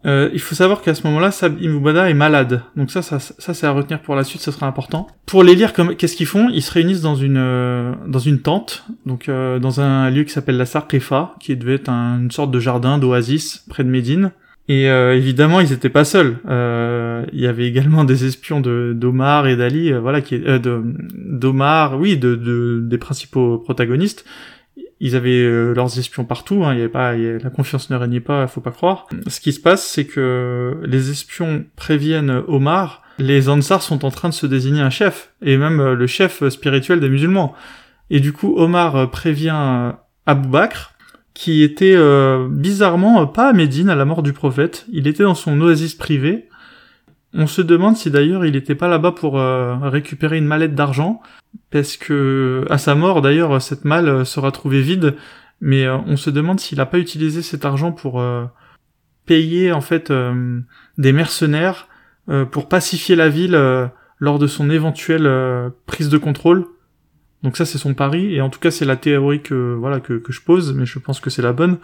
Euh, 0.07 0.31
il 0.33 0.41
faut 0.41 0.55
savoir 0.55 0.81
qu'à 0.81 0.95
ce 0.95 1.07
moment-là, 1.07 1.31
Sab 1.31 1.61
Imubada 1.61 2.09
est 2.09 2.15
malade. 2.15 2.63
Donc 2.77 2.91
ça, 2.91 3.03
ça, 3.03 3.19
ça 3.19 3.55
c'est 3.55 3.67
à 3.67 3.73
retenir 3.73 4.01
pour 4.01 4.15
la 4.15 4.25
suite, 4.25 4.41
ça 4.41 4.53
sera 4.53 4.67
important. 4.67 5.07
Pour 5.27 5.43
les 5.43 5.55
lire, 5.55 5.73
qu'est-ce 5.73 6.17
qu'ils 6.17 6.27
font? 6.27 6.49
Ils 6.49 6.63
se 6.63 6.73
réunissent 6.73 7.03
dans 7.03 7.17
une 7.17 7.37
euh, 7.37 7.93
dans 8.07 8.19
une 8.19 8.41
tente, 8.41 8.85
donc 9.05 9.29
euh, 9.29 9.59
dans 9.59 9.81
un 9.81 10.11
lieu 10.11 10.25
qui 10.25 10.33
s'appelle 10.33 10.57
la 10.57 10.67
Sarkefa, 10.67 11.35
qui 11.39 11.57
devait 11.57 11.75
être 11.75 11.91
une 11.91 12.31
sorte 12.31 12.51
de 12.51 12.61
jardin 12.61 12.99
d'oasis 12.99 13.65
près 13.69 13.85
de 13.85 13.91
Médine. 13.91 14.33
Et 14.69 14.85
évidemment, 14.85 15.59
ils 15.59 15.71
n'étaient 15.71 15.89
pas 15.89 16.05
seuls. 16.05 16.37
il 16.47 17.41
y 17.41 17.49
avait 17.49 17.67
également 17.67 18.05
des 18.05 18.25
espions 18.25 18.61
de 18.61 18.93
d'Omar 18.97 19.49
et 19.49 19.57
d'Ali, 19.57 19.93
voilà, 19.95 20.21
qui 20.21 20.39
de 20.39 20.81
d'Omar, 21.13 21.99
oui, 21.99 22.17
de, 22.17 22.37
de 22.37 22.79
des 22.81 22.99
principaux 22.99 23.59
protagonistes 23.59 24.25
ils 25.01 25.17
avaient 25.17 25.43
euh, 25.43 25.73
leurs 25.73 25.99
espions 25.99 26.25
partout, 26.25 26.63
hein, 26.65 26.75
il 26.75 26.79
y 26.79 26.81
avait 26.81 26.91
pas, 26.91 27.17
la 27.17 27.51
confiance 27.51 27.89
ne 27.89 27.97
régnait 27.97 28.21
pas, 28.21 28.47
faut 28.47 28.61
pas 28.61 28.71
croire. 28.71 29.07
Ce 29.29 29.41
qui 29.41 29.53
se 29.53 29.61
passe, 29.61 29.87
c'est 29.87 30.05
que 30.05 30.79
les 30.85 31.11
espions 31.11 31.65
préviennent 31.75 32.43
Omar, 32.47 33.03
les 33.19 33.49
Ansars 33.49 33.83
sont 33.83 34.05
en 34.05 34.11
train 34.11 34.29
de 34.29 34.35
se 34.35 34.47
désigner 34.47 34.83
un 34.83 34.91
chef, 34.91 35.33
et 35.43 35.57
même 35.57 35.81
euh, 35.81 35.95
le 35.95 36.07
chef 36.07 36.47
spirituel 36.51 37.01
des 37.01 37.09
musulmans. 37.09 37.55
Et 38.11 38.21
du 38.21 38.35
coup, 38.35 38.55
Omar 38.59 38.97
euh, 38.97 39.07
prévient 39.07 39.95
Abou 40.27 40.49
Bakr, 40.51 40.93
qui 41.33 41.63
était 41.63 41.97
bizarrement 42.51 43.27
pas 43.27 43.49
à 43.49 43.53
Médine 43.55 43.89
à 43.89 43.95
la 43.95 44.05
mort 44.05 44.23
du 44.23 44.35
prophète, 44.35 44.85
il 44.93 45.07
était 45.07 45.23
dans 45.23 45.37
son 45.37 45.59
oasis 45.63 45.95
privé. 45.95 46.50
On 47.33 47.47
se 47.47 47.63
demande 47.63 47.97
si 47.97 48.11
d'ailleurs 48.11 48.45
il 48.45 48.53
n'était 48.53 48.75
pas 48.75 48.89
là-bas 48.89 49.13
pour 49.13 49.41
récupérer 49.41 50.39
une 50.39 50.47
mallette 50.47 50.75
d'argent, 50.75 51.23
parce 51.71 51.97
que 51.97 52.65
à 52.71 52.79
sa 52.79 52.95
mort 52.95 53.23
d'ailleurs 53.23 53.61
cette 53.63 53.85
malle 53.85 54.09
euh, 54.09 54.25
sera 54.25 54.53
trouvée 54.53 54.83
vide, 54.83 55.17
mais 55.61 55.85
euh, 55.85 55.99
on 56.07 56.17
se 56.17 56.31
demande 56.31 56.61
s'il 56.61 56.79
n'a 56.79 56.87
pas 56.87 56.99
utilisé 56.99 57.43
cet 57.43 57.65
argent 57.65 57.93
pour 57.93 58.21
euh, 58.21 58.45
payer 59.27 59.73
en 59.73 59.81
fait 59.81 60.13
des 60.99 61.13
mercenaires 61.13 61.87
pour 62.51 62.69
pacifier 62.69 63.15
la 63.15 63.29
ville 63.29 63.57
lors 64.19 64.39
de 64.41 64.49
son 64.49 64.71
éventuelle 64.71 65.71
prise 65.87 66.09
de 66.09 66.19
contrôle. 66.19 66.67
Donc 67.45 67.57
ça 67.57 67.65
c'est 67.65 67.79
son 67.79 67.95
pari 67.95 68.35
et 68.35 68.41
en 68.41 68.51
tout 68.51 68.59
cas 68.59 68.73
c'est 68.73 68.85
la 68.85 68.97
théorie 68.97 69.41
que 69.41 69.75
voilà 69.79 70.01
que 70.01 70.21
je 70.29 70.41
pose, 70.41 70.75
mais 70.75 70.85
je 70.85 70.99
pense 70.99 71.21
que 71.21 71.31
c'est 71.31 71.43
la 71.43 71.53
bonne. 71.53 71.79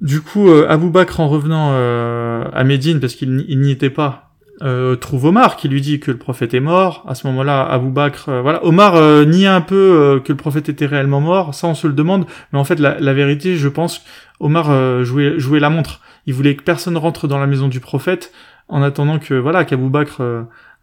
Du 0.00 0.22
coup, 0.22 0.50
Abou 0.50 0.90
Bakr 0.90 1.20
en 1.20 1.28
revenant 1.28 1.70
à 1.72 2.64
Médine 2.64 2.98
parce 2.98 3.14
qu'il 3.14 3.36
n'y 3.36 3.70
était 3.70 3.90
pas, 3.90 4.31
euh, 4.62 4.94
trouve 4.94 5.24
Omar 5.26 5.56
qui 5.56 5.68
lui 5.68 5.80
dit 5.80 5.98
que 5.98 6.10
le 6.10 6.18
prophète 6.18 6.54
est 6.54 6.60
mort. 6.60 7.04
À 7.08 7.14
ce 7.14 7.26
moment-là, 7.26 7.64
Abou 7.64 7.90
Bakr, 7.90 8.28
euh, 8.28 8.42
voilà, 8.42 8.64
Omar 8.64 8.94
euh, 8.94 9.24
nie 9.24 9.46
un 9.46 9.60
peu 9.60 9.74
euh, 9.74 10.20
que 10.20 10.32
le 10.32 10.36
prophète 10.36 10.68
était 10.68 10.86
réellement 10.86 11.20
mort. 11.20 11.54
Ça, 11.54 11.66
on 11.66 11.74
se 11.74 11.86
le 11.86 11.92
demande. 11.92 12.26
Mais 12.52 12.58
en 12.58 12.64
fait, 12.64 12.78
la, 12.78 12.98
la 13.00 13.12
vérité, 13.12 13.56
je 13.56 13.68
pense, 13.68 14.04
Omar 14.38 15.04
jouait, 15.04 15.38
jouait 15.38 15.60
la 15.60 15.70
montre. 15.70 16.00
Il 16.26 16.34
voulait 16.34 16.54
que 16.54 16.62
personne 16.62 16.96
rentre 16.96 17.28
dans 17.28 17.38
la 17.38 17.46
maison 17.46 17.68
du 17.68 17.80
prophète 17.80 18.32
en 18.68 18.82
attendant 18.82 19.18
que 19.18 19.34
voilà 19.34 19.64
qu'Abou 19.64 19.88
Bakr 19.88 20.20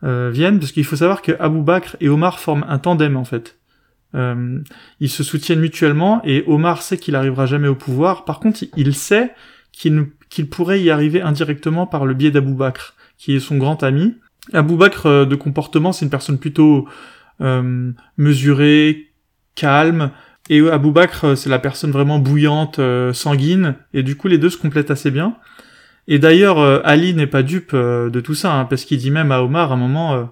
vienne, 0.02 0.60
parce 0.60 0.72
qu'il 0.72 0.86
faut 0.86 0.96
savoir 0.96 1.22
que 1.22 1.34
Abou 1.40 1.62
Bakr 1.62 1.98
et 2.00 2.08
Omar 2.08 2.40
forment 2.40 2.66
un 2.70 2.78
tandem 2.78 3.18
en 3.18 3.26
fait. 3.26 3.58
ils 4.14 5.10
se 5.10 5.24
soutiennent 5.24 5.60
mutuellement 5.60 6.22
et 6.24 6.46
Omar 6.48 6.82
sait 6.82 6.98
qu'il 6.98 7.18
arrivera 7.18 7.46
jamais 7.48 7.68
au 7.68 7.76
pouvoir. 7.76 8.24
Par 8.24 8.40
contre, 8.40 8.64
il 8.78 8.94
sait 8.94 9.34
qu'il 9.74 10.08
qu'il 10.30 10.48
pourrait 10.48 10.82
y 10.82 10.90
arriver 10.90 11.22
indirectement 11.22 11.86
par 11.86 12.06
le 12.06 12.14
biais 12.14 12.32
d'Abou 12.32 12.54
Bakr 12.54 12.94
qui 13.20 13.36
est 13.36 13.40
son 13.40 13.58
grand 13.58 13.84
ami. 13.84 14.16
Abou 14.54 14.78
Bakr, 14.78 15.06
euh, 15.06 15.26
de 15.26 15.36
comportement, 15.36 15.92
c'est 15.92 16.06
une 16.06 16.10
personne 16.10 16.40
plutôt 16.40 16.88
euh, 17.42 17.92
mesurée, 18.18 19.12
calme, 19.54 20.12
et 20.50 20.68
Abou 20.68 20.92
Bakr, 20.92 21.26
euh, 21.26 21.36
c'est 21.36 21.50
la 21.50 21.60
personne 21.60 21.92
vraiment 21.92 22.18
bouillante, 22.18 22.80
sanguine, 23.14 23.76
et 23.94 24.02
du 24.02 24.16
coup 24.16 24.28
les 24.28 24.40
deux 24.40 24.50
se 24.50 24.58
complètent 24.58 24.90
assez 24.90 25.12
bien. 25.12 25.36
Et 26.08 26.18
d'ailleurs, 26.18 26.58
Ali 26.88 27.14
n'est 27.14 27.28
pas 27.28 27.44
dupe 27.44 27.76
de 27.76 28.20
tout 28.20 28.34
ça, 28.34 28.52
hein, 28.56 28.66
parce 28.66 28.84
qu'il 28.84 28.98
dit 28.98 29.12
même 29.12 29.32
à 29.32 29.44
Omar 29.44 29.72
à 29.72 29.76
un 29.76 29.78
moment, 29.78 30.32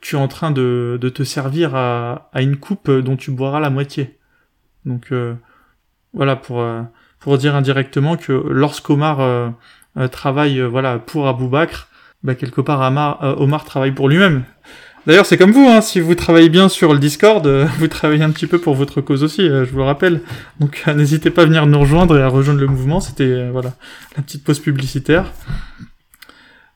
tu 0.00 0.16
es 0.16 0.18
en 0.18 0.26
train 0.26 0.50
de, 0.50 0.98
de 1.00 1.08
te 1.08 1.22
servir 1.22 1.76
à, 1.76 2.28
à, 2.32 2.42
une 2.42 2.56
coupe 2.56 2.90
dont 2.90 3.14
tu 3.16 3.30
boiras 3.30 3.60
la 3.60 3.70
moitié. 3.70 4.18
Donc 4.84 5.12
voilà, 6.12 6.34
pour, 6.34 6.66
pour 7.20 7.38
dire 7.38 7.54
indirectement 7.54 8.16
que 8.16 8.32
lorsqu'Omar 8.32 9.54
travaille 10.10 10.60
voilà, 10.60 10.98
pour 10.98 11.28
Abou 11.28 11.48
Bakr, 11.48 11.88
bah, 12.22 12.34
quelque 12.34 12.60
part 12.60 12.80
Omar 13.38 13.64
travaille 13.64 13.92
pour 13.92 14.08
lui-même. 14.08 14.44
D'ailleurs, 15.08 15.24
c'est 15.24 15.38
comme 15.38 15.52
vous, 15.52 15.66
hein, 15.66 15.80
si 15.80 16.00
vous 16.00 16.14
travaillez 16.14 16.50
bien 16.50 16.68
sur 16.68 16.92
le 16.92 16.98
Discord, 16.98 17.46
euh, 17.46 17.64
vous 17.78 17.88
travaillez 17.88 18.22
un 18.22 18.30
petit 18.30 18.46
peu 18.46 18.58
pour 18.58 18.74
votre 18.74 19.00
cause 19.00 19.24
aussi, 19.24 19.40
euh, 19.40 19.64
je 19.64 19.70
vous 19.70 19.78
le 19.78 19.84
rappelle. 19.84 20.20
Donc 20.60 20.82
euh, 20.86 20.92
n'hésitez 20.92 21.30
pas 21.30 21.42
à 21.42 21.44
venir 21.46 21.66
nous 21.66 21.80
rejoindre 21.80 22.18
et 22.18 22.22
à 22.22 22.28
rejoindre 22.28 22.60
le 22.60 22.66
mouvement, 22.66 23.00
c'était 23.00 23.48
voilà 23.48 23.72
la 24.18 24.22
petite 24.22 24.44
pause 24.44 24.60
publicitaire. 24.60 25.32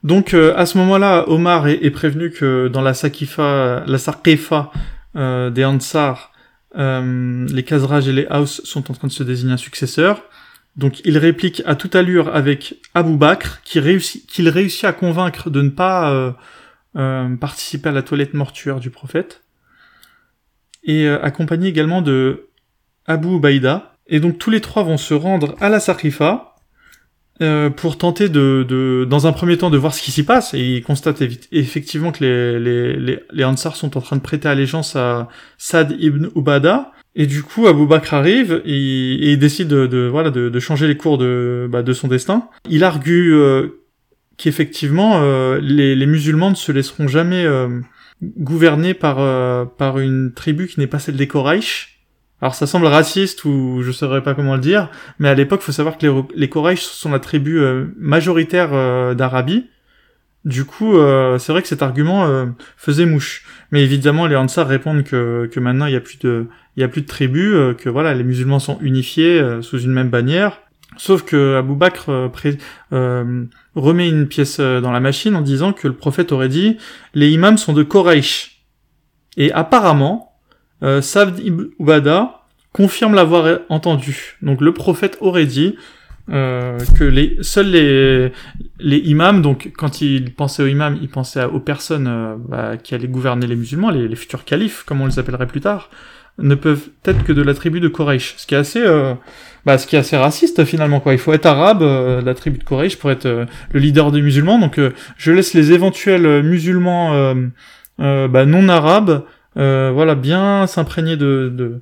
Donc 0.03 0.35
à 0.35 0.67
ce 0.67 0.79
moment-là, 0.79 1.29
Omar 1.29 1.69
est, 1.69 1.91
prévenu 1.91 2.31
que 2.31 2.69
dans 2.69 2.81
la 2.81 2.93
Sakifa, 2.93 3.85
la 3.87 3.99
Sarkefa 3.99 4.73
des 5.15 5.65
Ansar, 5.65 6.33
les 6.75 7.63
Khazraj 7.65 8.09
et 8.09 8.13
les 8.13 8.27
Haus 8.29 8.63
sont 8.65 8.91
en 8.91 8.95
train 8.95 9.07
de 9.07 9.13
se 9.13 9.23
désigner 9.23 9.53
un 9.53 9.59
successeur. 9.59 10.25
Donc 10.77 11.01
il 11.05 11.19
réplique 11.19 11.63
à 11.67 11.75
toute 11.75 11.95
allure 11.95 12.35
avec 12.35 12.77
Abu 12.95 13.17
Bakr, 13.17 13.61
qu'il 13.63 13.83
réussit, 13.83 14.27
qu'il 14.27 14.49
réussit 14.49 14.85
à 14.85 14.93
convaincre 14.93 15.51
de 15.51 15.61
ne 15.61 15.69
pas 15.69 16.35
euh, 16.97 17.37
participer 17.37 17.89
à 17.91 17.93
la 17.93 18.03
toilette 18.03 18.35
mortuaire 18.35 18.81
du 18.81 18.91
prophète, 18.91 19.43
et 20.85 21.07
euh, 21.07 21.23
accompagné 21.23 21.69
également 21.69 22.03
de 22.03 22.49
Abu 23.07 23.39
Baïda. 23.39 23.95
Et 24.07 24.21
donc 24.21 24.39
tous 24.39 24.51
les 24.51 24.61
trois 24.61 24.83
vont 24.83 24.99
se 24.99 25.15
rendre 25.15 25.55
à 25.61 25.69
la 25.69 25.81
Sakrifa 25.81 26.57
euh, 27.41 27.71
pour 27.71 27.97
tenter 27.97 28.29
de, 28.29 28.65
de, 28.69 29.07
dans 29.09 29.27
un 29.27 29.33
premier 29.33 29.57
temps, 29.57 29.71
de 29.71 29.79
voir 29.79 29.95
ce 29.95 30.03
qui 30.03 30.11
s'y 30.11 30.23
passe. 30.23 30.55
Et 30.55 30.77
ils 30.77 30.83
constatent 30.83 31.23
effectivement 31.51 32.13
que 32.13 32.23
les, 32.23 33.19
les, 33.33 33.45
Ansar 33.45 33.75
sont 33.75 33.97
en 33.97 34.01
train 34.01 34.17
de 34.17 34.21
prêter 34.21 34.49
allégeance 34.49 34.97
à 34.97 35.29
Sad 35.57 35.97
ibn 35.99 36.29
Ubada. 36.37 36.93
Et 37.15 37.27
du 37.27 37.43
coup, 37.43 37.67
Abu 37.67 37.87
Bakr 37.87 38.15
arrive 38.15 38.63
et, 38.65 39.33
il 39.33 39.39
décide 39.39 39.69
de, 39.69 40.09
voilà 40.11 40.31
de, 40.31 40.49
de, 40.49 40.61
changer 40.61 40.89
les 40.89 40.97
cours 40.97 41.19
de, 41.19 41.69
bah, 41.71 41.83
de 41.83 41.93
son 41.93 42.09
destin. 42.09 42.49
Il 42.71 42.85
argue 42.85 43.35
euh, 43.35 43.83
qu'effectivement 44.37 45.23
euh, 45.23 45.61
les, 45.63 45.95
les, 45.95 46.07
musulmans 46.07 46.51
ne 46.51 46.55
se 46.55 46.73
laisseront 46.73 47.09
jamais 47.09 47.45
euh, 47.45 47.81
gouverner 48.23 48.95
par 48.95 49.17
euh, 49.19 49.65
par 49.65 49.99
une 49.99 50.33
tribu 50.33 50.67
qui 50.67 50.81
n'est 50.81 50.87
pas 50.87 50.99
celle 50.99 51.17
des 51.17 51.29
Quraysh. 51.29 52.01
Alors 52.41 52.55
ça 52.57 52.67
semble 52.67 52.87
raciste 52.87 53.45
ou 53.45 53.83
je 53.83 53.93
saurais 53.93 54.23
pas 54.23 54.35
comment 54.35 54.55
le 54.55 54.61
dire, 54.61 54.91
mais 55.21 55.29
à 55.29 55.35
l'époque, 55.35 55.61
faut 55.61 55.71
savoir 55.71 55.97
que 55.97 56.07
les, 56.07 56.23
les 56.35 56.51
Quraysh 56.51 56.81
sont 56.81 57.13
la 57.13 57.21
tribu 57.21 57.61
majoritaire 57.97 59.15
d'Arabie. 59.15 59.69
Du 60.45 60.65
coup, 60.65 60.97
c'est 61.39 61.53
vrai 61.53 61.63
que 61.63 61.69
cet 61.69 61.83
argument 61.83 62.53
faisait 62.77 63.07
mouche. 63.07 63.45
Mais 63.71 63.85
évidemment, 63.85 64.27
les 64.27 64.35
Ansar 64.35 64.67
répondent 64.67 65.05
que, 65.05 65.49
que 65.53 65.61
maintenant 65.61 65.87
il 65.87 65.93
y 65.93 65.97
a 65.97 66.01
plus 66.01 66.19
de 66.19 66.49
il 66.77 66.81
y 66.81 66.85
a 66.85 66.89
plus 66.89 67.03
de 67.03 67.07
tribus, 67.07 67.77
que 67.77 67.89
voilà, 67.89 68.15
les 68.15 68.25
musulmans 68.25 68.59
sont 68.59 68.79
unifiés 68.81 69.43
sous 69.61 69.79
une 69.79 69.93
même 69.93 70.09
bannière. 70.09 70.63
Sauf 70.97 71.25
que 71.25 71.57
Abou 71.57 71.75
Bakr 71.75 72.11
euh, 72.11 73.45
remet 73.75 74.09
une 74.09 74.29
pièce 74.29 74.59
euh, 74.61 74.81
dans 74.81 74.93
la 74.93 75.01
machine 75.01 75.35
en 75.35 75.41
disant 75.41 75.73
que 75.73 75.89
le 75.89 75.95
prophète 75.95 76.33
aurait 76.33 76.49
dit 76.49 76.77
les 77.15 77.31
imams 77.31 77.57
sont 77.57 77.73
de 77.73 77.83
Quraysh. 77.83 78.63
Et 79.37 79.51
apparemment, 79.53 80.35
euh, 80.83 81.01
ibn 81.43 81.65
Ubada 81.79 82.43
confirme 82.73 83.15
l'avoir 83.15 83.61
entendu. 83.69 84.37
Donc 84.43 84.61
le 84.61 84.75
prophète 84.75 85.17
aurait 85.21 85.47
dit 85.47 85.77
euh, 86.31 86.79
que 86.99 87.05
les 87.05 87.39
seuls 87.41 87.71
les 87.71 88.99
imams, 88.99 89.43
donc 89.43 89.73
quand 89.77 90.03
il 90.03 90.35
pensait 90.35 90.63
aux 90.63 90.67
imams, 90.67 90.99
il 91.01 91.09
pensait 91.09 91.45
aux 91.45 91.61
personnes 91.61 92.07
euh, 92.07 92.37
bah, 92.37 92.77
qui 92.77 92.95
allaient 92.95 93.09
gouverner 93.09 93.47
les 93.47 93.57
musulmans, 93.57 93.91
les, 93.91 94.09
les, 94.09 94.17
futurs 94.17 94.45
califes, 94.45 94.85
comme 94.85 95.01
on 95.01 95.07
les 95.07 95.19
appellerait 95.19 95.47
plus 95.47 95.61
tard, 95.61 95.91
ne 96.39 96.55
peuvent 96.55 96.89
être 97.05 97.25
que 97.25 97.33
de 97.33 97.43
la 97.43 97.55
tribu 97.55 97.81
de 97.81 97.89
Quraysh, 97.89 98.35
ce 98.39 98.47
qui 98.47 98.55
est 98.55 98.59
assez 98.59 98.83
euh, 98.83 99.15
bah, 99.65 99.79
ce 99.79 99.87
qui 99.87 99.97
est 99.97 99.99
assez 99.99 100.17
raciste 100.17 100.65
finalement 100.65 101.01
quoi. 101.01 101.13
Il 101.13 101.19
faut 101.19 101.33
être 101.33 101.47
arabe, 101.47 101.83
euh, 101.83 102.21
la 102.21 102.35
tribu 102.35 102.59
de 102.59 102.65
Quraysh 102.65 102.97
pour 102.97 103.11
être 103.11 103.27
euh, 103.27 103.47
le 103.73 103.81
leader 103.81 104.11
des 104.11 104.23
musulmans. 104.23 104.59
Donc 104.59 104.79
euh, 104.79 104.91
je 105.17 105.31
laisse 105.31 105.55
les 105.55 105.73
éventuels 105.73 106.43
musulmans 106.43 107.35
bah, 107.99 108.47
non 108.47 108.69
arabes, 108.69 109.25
voilà, 109.55 110.15
bien 110.15 110.67
s'imprégner 110.67 111.17
de, 111.17 111.53
de, 111.55 111.81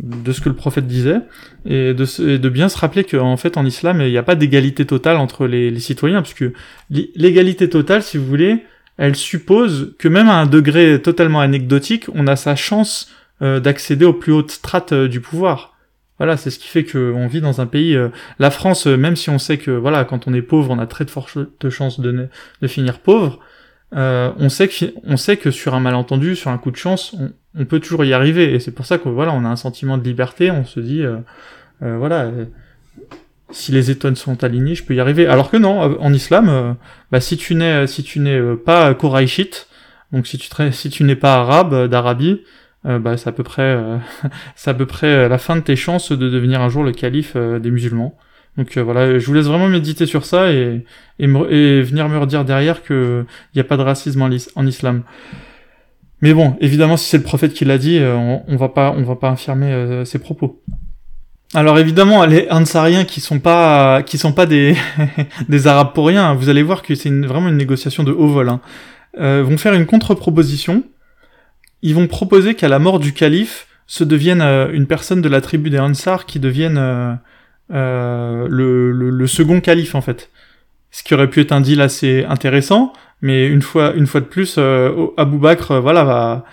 de 0.00 0.32
ce 0.32 0.40
que 0.40 0.48
le 0.48 0.56
prophète 0.56 0.86
disait 0.86 1.20
et 1.66 1.94
de, 1.94 2.36
de 2.36 2.48
bien 2.48 2.68
se 2.68 2.78
rappeler 2.78 3.04
qu'en 3.04 3.36
fait 3.36 3.56
en 3.56 3.64
islam 3.64 4.00
il 4.00 4.10
n'y 4.10 4.18
a 4.18 4.22
pas 4.24 4.34
d'égalité 4.34 4.86
totale 4.86 5.18
entre 5.18 5.46
les, 5.46 5.70
les 5.70 5.80
citoyens, 5.80 6.22
puisque 6.22 6.44
l'égalité 6.90 7.68
totale, 7.68 8.02
si 8.02 8.16
vous 8.16 8.26
voulez, 8.26 8.64
elle 8.96 9.14
suppose 9.14 9.94
que 9.98 10.08
même 10.08 10.28
à 10.28 10.40
un 10.40 10.46
degré 10.46 11.00
totalement 11.00 11.40
anecdotique, 11.40 12.06
on 12.14 12.26
a 12.26 12.36
sa 12.36 12.56
chance 12.56 13.12
d'accéder 13.42 14.04
aux 14.04 14.12
plus 14.12 14.32
hautes 14.32 14.52
strates 14.52 14.94
du 14.94 15.20
pouvoir. 15.20 15.72
Voilà, 16.22 16.36
c'est 16.36 16.50
ce 16.50 16.60
qui 16.60 16.68
fait 16.68 16.84
qu'on 16.84 17.26
vit 17.26 17.40
dans 17.40 17.60
un 17.60 17.66
pays. 17.66 17.96
Euh, 17.96 18.08
la 18.38 18.52
France, 18.52 18.86
euh, 18.86 18.96
même 18.96 19.16
si 19.16 19.28
on 19.28 19.40
sait 19.40 19.58
que 19.58 19.72
voilà, 19.72 20.04
quand 20.04 20.28
on 20.28 20.34
est 20.34 20.40
pauvre, 20.40 20.70
on 20.70 20.78
a 20.78 20.86
très 20.86 21.04
de 21.04 21.10
fortes 21.10 21.68
chances 21.68 21.98
de, 21.98 22.28
de 22.60 22.66
finir 22.68 23.00
pauvre. 23.00 23.40
Euh, 23.96 24.30
on 24.38 24.48
sait 24.48 24.68
que 24.68 24.94
on 25.02 25.16
sait 25.16 25.36
que 25.36 25.50
sur 25.50 25.74
un 25.74 25.80
malentendu, 25.80 26.36
sur 26.36 26.52
un 26.52 26.58
coup 26.58 26.70
de 26.70 26.76
chance, 26.76 27.16
on, 27.58 27.64
peut 27.64 27.80
toujours 27.80 28.04
y 28.04 28.12
arriver. 28.12 28.54
Et 28.54 28.60
c'est 28.60 28.70
pour 28.70 28.86
ça 28.86 28.98
que 28.98 29.08
voilà, 29.08 29.32
on 29.32 29.44
a 29.44 29.48
un 29.48 29.56
sentiment 29.56 29.98
de 29.98 30.04
liberté. 30.04 30.52
On 30.52 30.64
se 30.64 30.78
dit, 30.78 31.02
voilà, 31.80 32.30
si 33.50 33.72
les 33.72 33.90
étoiles 33.90 34.16
sont 34.16 34.44
alignées, 34.44 34.76
je 34.76 34.84
peux 34.84 34.94
y 34.94 35.00
arriver. 35.00 35.26
Alors 35.26 35.50
que 35.50 35.56
non, 35.56 35.80
en 36.00 36.12
islam, 36.12 36.76
bah, 37.10 37.20
si 37.20 37.36
tu 37.36 37.56
n'es 37.56 37.88
si 37.88 38.04
tu 38.04 38.20
n'es 38.20 38.40
pas 38.64 38.94
Quraishite, 38.94 39.66
donc 40.12 40.28
si 40.28 40.38
tu 40.38 40.48
si 40.70 40.88
tu 40.88 41.02
n'es 41.02 41.16
pas 41.16 41.34
arabe 41.34 41.88
d'Arabie, 41.88 42.42
euh, 42.84 42.98
bah, 42.98 43.16
c'est 43.16 43.28
à 43.28 43.32
peu 43.32 43.42
près, 43.42 43.62
euh, 43.62 43.98
c'est 44.56 44.70
à 44.70 44.74
peu 44.74 44.86
près 44.86 45.06
euh, 45.06 45.28
la 45.28 45.38
fin 45.38 45.56
de 45.56 45.60
tes 45.60 45.76
chances 45.76 46.10
de 46.10 46.28
devenir 46.28 46.60
un 46.60 46.68
jour 46.68 46.82
le 46.82 46.92
calife 46.92 47.36
des 47.36 47.70
musulmans. 47.70 48.16
Donc 48.58 48.76
voilà, 48.76 49.18
je 49.18 49.26
vous 49.26 49.32
laisse 49.32 49.46
vraiment 49.46 49.68
méditer 49.68 50.04
sur 50.04 50.26
ça 50.26 50.52
et, 50.52 50.84
et, 51.18 51.24
et 51.24 51.82
venir 51.82 52.08
me 52.10 52.18
redire 52.18 52.44
derrière 52.44 52.82
que 52.82 53.24
il 53.54 53.56
n'y 53.56 53.60
a 53.60 53.64
pas 53.64 53.78
de 53.78 53.82
racisme 53.82 54.20
en, 54.20 54.66
islam. 54.66 55.04
Mais 56.20 56.34
bon, 56.34 56.56
évidemment, 56.60 56.98
si 56.98 57.08
c'est 57.08 57.16
le 57.16 57.22
prophète 57.22 57.54
qui 57.54 57.64
l'a 57.64 57.78
dit, 57.78 57.98
on, 57.98 58.56
va 58.56 58.68
pas, 58.68 58.94
on 58.94 59.04
va 59.04 59.16
pas 59.16 59.30
infirmer 59.30 60.02
ses 60.04 60.18
propos. 60.18 60.62
Alors 61.54 61.78
évidemment, 61.78 62.26
les 62.26 62.46
Ansariens 62.50 63.04
qui 63.04 63.22
sont 63.22 63.40
pas, 63.40 64.02
qui 64.02 64.18
sont 64.18 64.34
pas 64.34 64.44
des, 64.44 64.76
des 65.48 65.66
Arabes 65.66 65.94
pour 65.94 66.06
rien, 66.06 66.34
vous 66.34 66.50
allez 66.50 66.62
voir 66.62 66.82
que 66.82 66.94
c'est 66.94 67.10
vraiment 67.10 67.48
une 67.48 67.56
négociation 67.56 68.02
de 68.02 68.12
haut 68.12 68.28
vol. 68.28 68.50
Hein, 68.50 68.60
vont 69.16 69.56
faire 69.56 69.72
une 69.72 69.86
contre-proposition 69.86 70.84
ils 71.82 71.94
vont 71.94 72.06
proposer 72.06 72.54
qu'à 72.54 72.68
la 72.68 72.78
mort 72.78 72.98
du 72.98 73.12
calife 73.12 73.66
se 73.86 74.04
devienne 74.04 74.40
euh, 74.40 74.70
une 74.72 74.86
personne 74.86 75.20
de 75.20 75.28
la 75.28 75.40
tribu 75.40 75.68
des 75.68 75.78
Ansar 75.78 76.24
qui 76.24 76.38
devienne 76.40 76.78
euh, 76.78 77.14
euh, 77.72 78.46
le, 78.48 78.90
le, 78.90 79.26
second 79.26 79.60
calife 79.60 79.94
en 79.94 80.00
fait. 80.00 80.30
Ce 80.90 81.02
qui 81.02 81.14
aurait 81.14 81.28
pu 81.28 81.40
être 81.40 81.52
un 81.52 81.60
deal 81.60 81.80
assez 81.80 82.24
intéressant, 82.24 82.92
mais 83.20 83.46
une 83.46 83.62
fois 83.62 83.92
une 83.94 84.06
fois 84.06 84.20
de 84.20 84.26
plus, 84.26 84.58
Abou 85.16 85.38
Bakr 85.38 85.80
voilà 85.80 86.04
va 86.04 86.44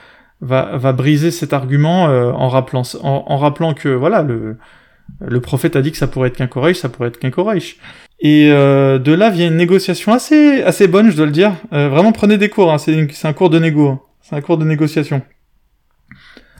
va 0.41 0.77
va 0.77 0.93
briser 0.93 1.29
cet 1.31 1.51
argument 1.51 2.03
en 2.05 2.48
rappelant 2.48 2.83
en, 3.03 3.38
rappelant 3.38 3.74
que 3.74 3.89
voilà 3.89 4.21
le 4.21 4.55
le 5.19 5.41
prophète 5.41 5.75
a 5.75 5.81
dit 5.81 5.91
que 5.91 5.98
ça 5.98 6.07
pourrait 6.07 6.29
être 6.29 6.38
qu'un 6.38 6.48
Quraysh, 6.48 6.77
ça 6.77 6.88
pourrait 6.88 7.09
être 7.09 7.19
qu'un 7.19 7.31
Quraysh. 7.31 7.77
Et 8.21 8.48
de 8.50 9.12
là 9.12 9.29
vient 9.29 9.48
une 9.48 9.57
négociation 9.57 10.13
assez 10.13 10.63
assez 10.63 10.88
bonne, 10.88 11.12
je 11.12 11.17
dois 11.17 11.25
le 11.25 11.33
dire. 11.33 11.51
vraiment 11.71 12.13
prenez 12.13 12.38
des 12.38 12.48
cours, 12.48 12.71
hein, 12.71 12.77
c'est 12.77 13.27
un 13.27 13.33
cours 13.33 13.50
de 13.50 13.59
négo. 13.59 13.89
Hein. 13.89 14.00
C'est 14.29 14.36
un 14.36 14.41
cours 14.41 14.59
de 14.59 14.65
négociation. 14.65 15.24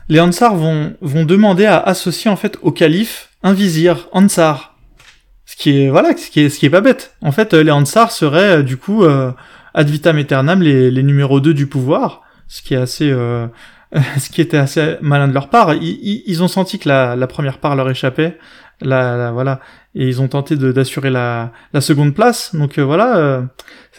Les 0.08 0.18
Ansar 0.18 0.56
vont, 0.56 0.96
vont 1.00 1.24
demander 1.24 1.66
à 1.66 1.78
associer 1.78 2.28
en 2.28 2.34
fait 2.34 2.58
au 2.62 2.72
calife 2.72 3.28
un 3.44 3.52
vizir, 3.52 4.08
Ansar. 4.10 4.76
Ce 5.46 5.54
qui 5.54 5.82
est, 5.82 5.88
voilà, 5.88 6.16
ce 6.16 6.30
qui 6.30 6.40
est, 6.40 6.48
ce 6.48 6.58
qui 6.58 6.66
est 6.66 6.70
pas 6.70 6.80
bête. 6.80 7.14
En 7.22 7.30
fait, 7.30 7.54
les 7.54 7.70
Ansar 7.70 8.10
seraient, 8.10 8.58
euh, 8.58 8.62
du 8.64 8.76
coup, 8.76 9.04
euh, 9.04 9.30
ad 9.72 9.88
vitam 9.88 10.16
aeternam 10.16 10.62
les, 10.62 10.90
les 10.90 11.02
numéros 11.04 11.38
2 11.38 11.54
du 11.54 11.68
pouvoir. 11.68 12.22
Ce 12.48 12.60
qui 12.60 12.74
est 12.74 12.78
assez, 12.78 13.08
euh, 13.08 13.46
ce 14.18 14.30
qui 14.30 14.40
était 14.40 14.56
assez 14.56 14.96
malin 15.00 15.28
de 15.28 15.32
leur 15.32 15.48
part. 15.48 15.74
Ils, 15.74 16.24
ils, 16.26 16.42
ont 16.42 16.48
senti 16.48 16.80
que 16.80 16.88
la, 16.88 17.14
la 17.14 17.26
première 17.28 17.58
part 17.58 17.76
leur 17.76 17.88
échappait. 17.88 18.36
La, 18.82 19.30
voilà 19.32 19.60
et 19.94 20.06
ils 20.06 20.22
ont 20.22 20.28
tenté 20.28 20.56
d'assurer 20.56 21.10
la, 21.10 21.52
la 21.74 21.80
seconde 21.80 22.14
place 22.14 22.54
donc 22.54 22.78
voilà 22.78 23.42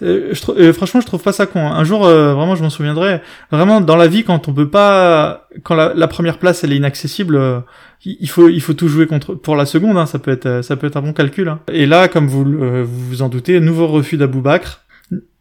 je 0.02 0.72
franchement, 0.72 1.02
je 1.02 1.06
trouve 1.06 1.22
pas 1.22 1.32
ça 1.32 1.46
con. 1.46 1.60
Un 1.60 1.84
jour, 1.84 2.06
euh, 2.06 2.34
vraiment, 2.34 2.56
je 2.56 2.64
m'en 2.64 2.70
souviendrai. 2.70 3.22
Vraiment, 3.52 3.82
dans 3.82 3.96
la 3.96 4.08
vie, 4.08 4.24
quand 4.24 4.48
on 4.48 4.54
peut 4.54 4.70
pas, 4.70 5.48
quand 5.64 5.76
la, 5.76 6.08
première 6.08 6.40
place 6.40 6.64
elle 6.64 6.74
est 6.74 6.78
inaccessible, 6.78 7.36
euh, 7.36 7.60
il 8.06 8.30
faut, 8.30 8.50
il 8.50 8.62
faut 8.62 8.74
tout 8.74 8.88
jouer 8.88 9.06
contre 9.06 9.36
pour 9.36 9.56
la 9.56 9.66
seconde. 9.66 9.98
Hein, 9.98 10.06
ça 10.06 10.20
peut 10.20 10.32
être, 10.32 10.62
ça 10.64 10.76
peut 10.76 10.88
être 10.88 10.98
un 10.98 11.02
bon 11.02 11.14
calcul. 11.14 11.48
Hein. 11.50 11.60
Et 11.72 11.86
là, 11.86 12.08
comme 12.08 12.28
vous, 12.28 12.46
euh, 12.46 12.84
vous 12.84 13.08
vous 13.08 13.22
en 13.22 13.30
doutez, 13.30 13.60
nouveau 13.60 13.88
refus 13.88 14.18
d'Abou 14.18 14.42
Bakr, 14.42 14.82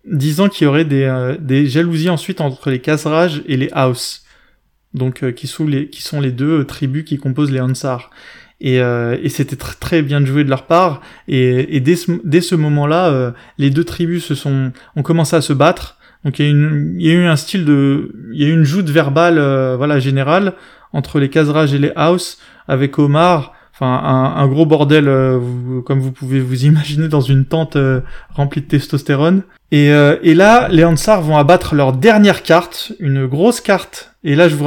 disant 0.05 0.49
qu'il 0.49 0.67
y 0.67 0.69
aurait 0.69 0.85
des, 0.85 1.37
des 1.41 1.67
jalousies 1.67 2.11
ensuite 2.11 2.41
entre 2.41 2.71
les 2.71 2.81
Khazraj 2.81 3.43
et 3.47 3.57
les 3.57 3.71
Haus, 3.75 4.23
donc 4.93 5.33
qui 5.35 5.47
sont 5.47 5.67
les, 5.67 5.89
qui 5.89 6.03
sont 6.03 6.21
les 6.21 6.33
deux 6.33 6.65
tribus 6.65 7.05
qui 7.05 7.19
composent 7.19 7.53
les 7.53 7.61
Ansar. 7.61 8.11
Et, 8.61 8.77
et 8.77 9.29
c'était 9.31 9.57
très 9.57 10.03
bien 10.03 10.25
joué 10.25 10.45
de 10.45 10.51
leur 10.51 10.67
part. 10.67 11.01
Et, 11.29 11.77
et 11.77 11.81
dès 11.81 11.97
ce, 11.97 12.13
dès 12.25 12.41
ce 12.41 12.55
moment-là, 12.55 13.33
les 13.57 13.71
deux 13.71 13.85
tribus 13.85 14.25
se 14.25 14.35
sont 14.35 14.73
ont 14.97 15.03
commencé 15.03 15.35
à 15.35 15.41
se 15.41 15.53
battre. 15.53 15.97
Donc 16.25 16.39
il 16.39 16.47
y 16.47 16.49
a, 16.51 17.11
y 17.11 17.11
a 17.11 17.15
eu 17.15 17.25
un 17.25 17.37
style 17.37 17.65
de, 17.65 18.13
il 18.33 18.43
y 18.43 18.45
a 18.45 18.49
eu 18.49 18.53
une 18.53 18.65
joute 18.65 18.91
verbale, 18.91 19.37
voilà 19.77 19.99
générale 19.99 20.53
entre 20.93 21.21
les 21.21 21.31
Khazraj 21.31 21.73
et 21.73 21.79
les 21.79 21.93
House 21.97 22.39
avec 22.69 22.99
Omar 22.99 23.55
enfin 23.81 24.35
un, 24.37 24.47
gros 24.47 24.67
bordel 24.67 25.09
euh, 25.09 25.41
comme 25.87 26.01
vous 26.01 26.13
pouvez 26.13 26.41
vous 26.41 26.67
imaginer 26.67 27.09
dans 27.09 27.23
une 27.23 27.47
tente 27.47 27.77
euh, 27.77 28.01
remplie 28.35 28.61
de 28.61 28.67
testostérone. 28.67 29.43
Et, 29.73 29.93
euh, 29.93 30.17
là, 30.23 30.69
les 30.69 30.85
Ansar 30.85 31.23
vont 31.23 31.37
abattre 31.37 31.75
leur 31.75 31.93
dernière 31.93 32.43
carte, 32.43 32.93
une 33.01 33.27
grosse 33.27 33.61
carte. 33.61 34.13
Et 34.23 34.35
là, 34.35 34.49
je 34.49 34.57
vous 34.57 34.65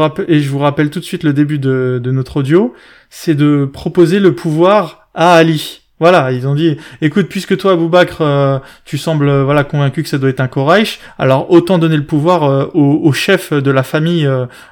rappelle, 0.59 0.89
tout 0.89 0.99
de 0.99 1.05
suite 1.05 1.23
le 1.23 1.33
début 1.33 1.59
de, 1.59 2.01
notre 2.05 2.37
audio, 2.37 2.73
c'est 3.09 3.35
de 3.35 3.69
proposer 3.71 4.19
le 4.19 4.33
pouvoir 4.33 5.09
à 5.13 5.35
Ali. 5.35 5.81
Voilà, 5.99 6.31
ils 6.31 6.47
ont 6.47 6.55
dit, 6.55 6.77
écoute, 7.01 7.27
puisque 7.27 7.55
toi, 7.55 7.73
Abou 7.73 7.87
Bakr, 7.87 8.61
tu 8.83 8.97
sembles 8.97 9.45
convaincu 9.65 10.03
que 10.03 10.09
ça 10.09 10.17
doit 10.17 10.29
être 10.29 10.41
un 10.41 10.47
Koraïch, 10.47 10.99
alors 11.19 11.51
autant 11.51 11.77
donner 11.77 11.97
le 11.97 12.05
pouvoir 12.05 12.75
au, 12.75 13.13
chef 13.13 13.53
de 13.53 13.71
la 13.71 13.83
famille 13.83 14.27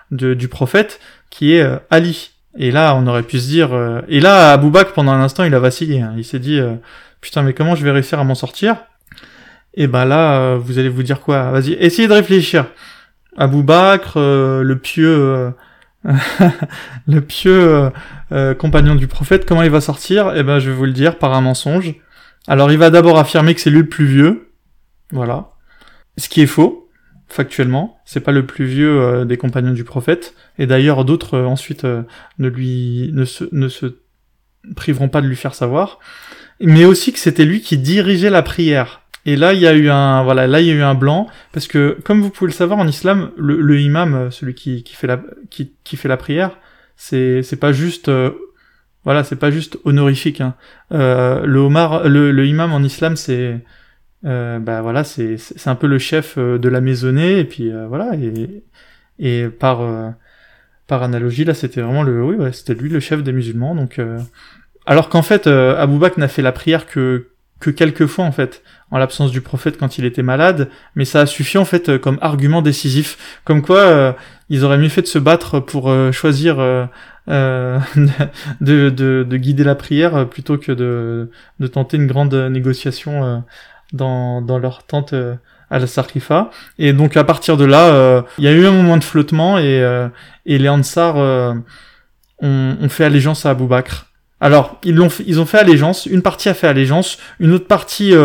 du 0.09 0.47
prophète, 0.47 0.99
qui 1.29 1.53
est 1.53 1.65
Ali. 1.91 2.30
Et 2.57 2.71
là, 2.71 2.95
on 2.95 3.07
aurait 3.07 3.23
pu 3.23 3.39
se 3.39 3.47
dire... 3.47 3.73
Euh, 3.73 4.01
Et 4.07 4.19
là, 4.19 4.57
Bakr, 4.57 4.93
pendant 4.93 5.11
un 5.11 5.21
instant, 5.21 5.43
il 5.43 5.55
a 5.55 5.59
vacillé. 5.59 6.01
Hein. 6.01 6.13
Il 6.17 6.25
s'est 6.25 6.39
dit, 6.39 6.59
euh, 6.59 6.75
putain, 7.21 7.43
mais 7.43 7.53
comment 7.53 7.75
je 7.75 7.83
vais 7.83 7.91
réussir 7.91 8.19
à 8.19 8.23
m'en 8.23 8.35
sortir? 8.35 8.77
Et 9.73 9.87
ben 9.87 10.03
là, 10.03 10.33
euh, 10.33 10.57
vous 10.61 10.79
allez 10.79 10.89
vous 10.89 11.03
dire 11.03 11.21
quoi? 11.21 11.49
Vas-y, 11.51 11.73
essayez 11.73 12.07
de 12.07 12.13
réfléchir. 12.13 12.65
Abou 13.37 13.63
Bakr, 13.63 14.17
le 14.17 14.75
pieux... 14.75 15.53
le 17.07 17.21
pieux 17.21 17.91
compagnon 18.57 18.95
du 18.95 19.07
prophète, 19.07 19.45
comment 19.45 19.61
il 19.61 19.69
va 19.69 19.81
sortir? 19.81 20.33
Eh 20.35 20.43
ben, 20.43 20.59
je 20.59 20.69
vais 20.69 20.75
vous 20.75 20.85
le 20.85 20.91
dire, 20.93 21.17
par 21.17 21.33
un 21.33 21.41
mensonge. 21.41 21.95
Alors, 22.47 22.71
il 22.71 22.77
va 22.77 22.89
d'abord 22.89 23.19
affirmer 23.19 23.53
que 23.53 23.61
c'est 23.61 23.69
lui 23.69 23.79
le 23.79 23.87
plus 23.87 24.05
vieux. 24.05 24.51
Voilà. 25.11 25.51
Ce 26.17 26.27
qui 26.27 26.41
est 26.41 26.47
faux 26.47 26.90
factuellement. 27.31 27.99
C'est 28.05 28.19
pas 28.19 28.31
le 28.31 28.45
plus 28.45 28.65
vieux 28.65 29.01
euh, 29.01 29.25
des 29.25 29.37
compagnons 29.37 29.73
du 29.73 29.83
prophète. 29.83 30.35
Et 30.59 30.67
d'ailleurs, 30.67 31.05
d'autres 31.05 31.35
euh, 31.35 31.45
ensuite 31.45 31.85
euh, 31.85 32.03
ne 32.39 32.49
lui 32.49 33.11
ne 33.13 33.25
se, 33.25 33.45
ne 33.51 33.67
se 33.67 33.97
priveront 34.75 35.09
pas 35.09 35.21
de 35.21 35.27
lui 35.27 35.35
faire 35.35 35.55
savoir. 35.55 35.99
Mais 36.59 36.85
aussi 36.85 37.13
que 37.13 37.19
c'était 37.19 37.45
lui 37.45 37.61
qui 37.61 37.77
dirigeait 37.77 38.29
la 38.29 38.43
prière. 38.43 39.01
Et 39.25 39.35
là, 39.35 39.53
il 39.53 39.59
y 39.59 39.67
a 39.67 39.73
eu 39.73 39.89
un 39.89 40.23
voilà, 40.23 40.47
là 40.47 40.61
il 40.61 40.67
y 40.67 40.71
a 40.71 40.73
eu 40.73 40.81
un 40.81 40.95
blanc 40.95 41.27
parce 41.53 41.67
que 41.67 41.97
comme 42.03 42.21
vous 42.21 42.31
pouvez 42.31 42.49
le 42.49 42.55
savoir 42.55 42.79
en 42.79 42.87
islam, 42.87 43.31
le, 43.37 43.79
imam, 43.79 44.31
celui 44.31 44.55
qui, 44.55 44.83
qui 44.83 44.95
fait 44.95 45.07
la 45.07 45.21
qui, 45.49 45.73
qui 45.83 45.95
fait 45.95 46.07
la 46.07 46.17
prière, 46.17 46.57
c'est 46.95 47.43
c'est 47.43 47.57
pas 47.57 47.71
juste 47.71 48.11
voilà, 49.03 49.23
c'est 49.23 49.35
pas 49.35 49.51
juste 49.51 49.77
honorifique. 49.85 50.41
Hein. 50.41 50.55
le 50.89 51.57
Omar, 51.59 52.07
le, 52.07 52.31
le 52.31 52.47
imam 52.47 52.73
en 52.73 52.81
islam, 52.81 53.15
c'est 53.15 53.61
euh, 54.25 54.59
bah 54.59 54.81
voilà, 54.81 55.03
c'est 55.03 55.37
c'est 55.37 55.69
un 55.69 55.75
peu 55.75 55.87
le 55.87 55.97
chef 55.97 56.35
euh, 56.37 56.59
de 56.59 56.69
la 56.69 56.79
maisonnée 56.79 57.39
et 57.39 57.43
puis 57.43 57.71
euh, 57.71 57.87
voilà 57.87 58.11
et 58.15 58.63
et 59.17 59.47
par 59.47 59.81
par 60.87 61.03
analogie 61.03 61.43
là 61.45 61.53
c'était 61.53 61.81
vraiment 61.81 62.03
le 62.03 62.23
oui 62.23 62.35
ouais, 62.35 62.51
c'était 62.51 62.73
lui 62.73 62.89
le 62.89 62.99
chef 62.99 63.23
des 63.23 63.31
musulmans 63.31 63.75
donc 63.75 63.99
alors 64.85 65.09
qu'en 65.09 65.21
fait 65.21 65.45
Abou 65.45 65.99
Bakr 65.99 66.19
n'a 66.19 66.27
fait 66.27 66.41
la 66.41 66.51
prière 66.51 66.87
que 66.87 67.27
que 67.59 67.69
quelques 67.69 68.07
fois 68.07 68.25
en 68.25 68.31
fait 68.31 68.63
en 68.89 68.97
l'absence 68.97 69.31
du 69.31 69.41
prophète 69.41 69.77
quand 69.77 69.99
il 69.99 70.05
était 70.05 70.23
malade 70.23 70.69
mais 70.95 71.05
ça 71.05 71.21
a 71.21 71.25
suffi 71.27 71.59
en 71.59 71.65
fait 71.65 71.99
comme 71.99 72.17
argument 72.21 72.63
décisif. 72.63 73.41
Comme 73.43 73.61
quoi 73.61 74.17
ils 74.49 74.63
auraient 74.63 74.79
mieux 74.79 74.89
fait 74.89 75.03
de 75.03 75.07
se 75.07 75.19
battre 75.19 75.59
pour 75.59 75.93
choisir 76.11 76.59
euh, 77.29 77.79
de, 78.61 78.89
de, 78.89 79.23
de, 79.27 79.37
guider 79.37 79.63
la 79.63 79.75
prière 79.75 80.27
plutôt 80.27 80.57
que 80.57 80.71
de, 80.71 81.29
de 81.59 81.67
tenter 81.67 81.97
une 81.97 82.07
grande 82.07 82.33
négociation 82.33 83.43
dans, 83.93 84.41
dans 84.41 84.57
leur 84.57 84.83
tente 84.83 85.13
euh, 85.13 85.35
à 85.69 85.79
la 85.79 85.87
Sarkifa. 85.87 86.49
Et 86.79 86.93
donc 86.93 87.17
à 87.17 87.23
partir 87.23 87.57
de 87.57 87.65
là, 87.65 87.87
euh, 87.87 88.21
il 88.37 88.43
y 88.43 88.47
a 88.47 88.51
eu 88.51 88.65
un 88.65 88.71
moment 88.71 88.97
de 88.97 89.03
flottement 89.03 89.57
et, 89.57 89.81
euh, 89.81 90.07
et 90.45 90.57
les 90.57 90.69
Ansar 90.69 91.15
ont, 91.15 91.63
ont, 92.41 92.89
fait 92.89 93.05
allégeance 93.05 93.45
à 93.45 93.51
Abou 93.51 93.67
Bakr. 93.67 94.07
Alors 94.39 94.79
ils 94.83 94.95
l'ont 94.95 95.09
ils 95.25 95.39
ont 95.39 95.45
fait 95.45 95.59
allégeance. 95.59 96.07
Une 96.07 96.23
partie 96.23 96.49
a 96.49 96.53
fait 96.53 96.67
allégeance, 96.67 97.19
une 97.39 97.53
autre 97.53 97.67
partie 97.67 98.15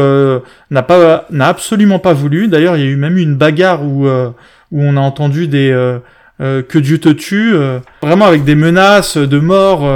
n'a 0.70 0.82
pas 0.82 1.26
n'a 1.30 1.46
absolument 1.46 1.98
pas 1.98 2.14
voulu. 2.14 2.48
D'ailleurs 2.48 2.76
il 2.76 2.84
y 2.84 2.86
a 2.86 2.90
eu 2.90 2.96
même 2.96 3.18
une 3.18 3.36
bagarre 3.36 3.84
où 3.84 4.08
où 4.08 4.82
on 4.82 4.96
a 4.96 5.00
entendu 5.00 5.46
des 5.46 5.98
que 6.38 6.78
Dieu 6.78 6.98
te 6.98 7.10
tue, 7.10 7.54
vraiment 8.00 8.24
avec 8.24 8.44
des 8.44 8.54
menaces 8.54 9.18
de 9.18 9.38
mort 9.38 9.86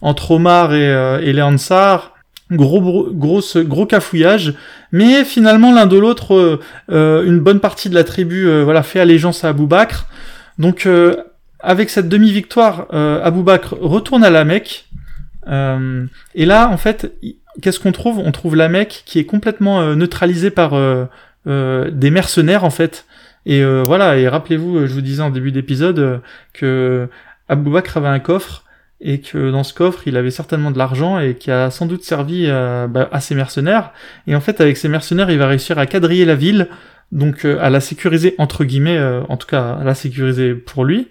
entre 0.00 0.32
Omar 0.32 0.74
et, 0.74 1.22
et 1.22 1.32
les 1.32 1.42
Ansar 1.42 2.09
gros 2.50 3.08
gros 3.12 3.42
gros 3.56 3.86
cafouillage. 3.86 4.54
Mais 4.92 5.24
finalement 5.24 5.72
l'un 5.72 5.86
de 5.86 5.98
l'autre 5.98 6.34
euh, 6.34 6.60
euh, 6.90 7.24
une 7.24 7.40
bonne 7.40 7.60
partie 7.60 7.88
de 7.88 7.94
la 7.94 8.04
tribu 8.04 8.46
euh, 8.46 8.64
voilà 8.64 8.82
fait 8.82 9.00
allégeance 9.00 9.44
à 9.44 9.50
Abou 9.50 9.66
Bakr. 9.66 10.06
Donc 10.58 10.86
avec 11.60 11.88
cette 11.88 12.08
demi 12.08 12.30
victoire 12.30 12.86
Abou 12.92 13.42
Bakr 13.42 13.76
retourne 13.80 14.24
à 14.24 14.30
la 14.30 14.44
Mecque. 14.44 14.86
Et 15.46 16.46
là 16.46 16.68
en 16.68 16.76
fait 16.76 17.14
qu'est-ce 17.62 17.80
qu'on 17.80 17.92
trouve? 17.92 18.18
On 18.18 18.30
trouve 18.30 18.56
la 18.56 18.68
Mecque 18.68 19.02
qui 19.06 19.18
est 19.18 19.24
complètement 19.24 19.94
neutralisée 19.96 20.50
par 20.50 20.72
des 21.46 22.10
mercenaires 22.10 22.64
en 22.64 22.70
fait. 22.70 23.06
Et 23.46 23.64
voilà 23.64 24.18
et 24.18 24.28
rappelez-vous 24.28 24.86
je 24.86 24.92
vous 24.92 25.00
disais 25.00 25.22
en 25.22 25.30
début 25.30 25.50
d'épisode 25.50 26.20
que 26.52 27.08
Abou 27.48 27.70
Bakr 27.70 27.96
avait 27.96 28.08
un 28.08 28.20
coffre 28.20 28.64
et 29.00 29.20
que 29.20 29.50
dans 29.50 29.64
ce 29.64 29.72
coffre 29.72 30.06
il 30.06 30.16
avait 30.16 30.30
certainement 30.30 30.70
de 30.70 30.78
l'argent 30.78 31.18
et 31.18 31.34
qui 31.34 31.50
a 31.50 31.70
sans 31.70 31.86
doute 31.86 32.02
servi 32.02 32.44
euh, 32.46 32.86
bah, 32.86 33.08
à 33.12 33.20
ses 33.20 33.34
mercenaires 33.34 33.92
et 34.26 34.34
en 34.34 34.40
fait 34.40 34.60
avec 34.60 34.76
ses 34.76 34.88
mercenaires 34.88 35.30
il 35.30 35.38
va 35.38 35.46
réussir 35.46 35.78
à 35.78 35.86
quadriller 35.86 36.24
la 36.24 36.34
ville 36.34 36.68
donc 37.12 37.44
euh, 37.44 37.58
à 37.60 37.70
la 37.70 37.80
sécuriser 37.80 38.34
entre 38.38 38.64
guillemets 38.64 38.98
euh, 38.98 39.22
en 39.28 39.36
tout 39.36 39.46
cas 39.46 39.72
à 39.80 39.84
la 39.84 39.94
sécuriser 39.94 40.54
pour 40.54 40.84
lui 40.84 41.08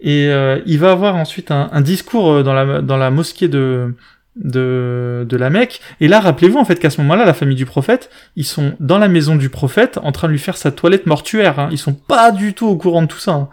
et 0.00 0.28
il 0.66 0.78
va 0.78 0.90
avoir 0.90 1.16
ensuite 1.16 1.50
un, 1.50 1.80
discours 1.80 2.44
dans 2.44 2.52
la 2.52 3.10
mosquée 3.10 3.48
de 3.48 3.94
de, 4.36 5.24
de 5.28 5.36
la 5.36 5.50
Mecque. 5.50 5.80
Et 6.00 6.08
là, 6.08 6.20
rappelez-vous 6.20 6.58
en 6.58 6.64
fait 6.64 6.76
qu'à 6.76 6.90
ce 6.90 7.00
moment-là, 7.02 7.24
la 7.24 7.34
famille 7.34 7.56
du 7.56 7.66
prophète, 7.66 8.10
ils 8.36 8.44
sont 8.44 8.74
dans 8.80 8.98
la 8.98 9.08
maison 9.08 9.36
du 9.36 9.48
prophète 9.48 9.98
en 10.02 10.12
train 10.12 10.28
de 10.28 10.32
lui 10.32 10.38
faire 10.38 10.56
sa 10.56 10.70
toilette 10.70 11.06
mortuaire. 11.06 11.58
Hein. 11.58 11.68
Ils 11.70 11.78
sont 11.78 11.94
pas 11.94 12.32
du 12.32 12.54
tout 12.54 12.66
au 12.66 12.76
courant 12.76 13.02
de 13.02 13.06
tout 13.06 13.18
ça. 13.18 13.32
Hein. 13.32 13.48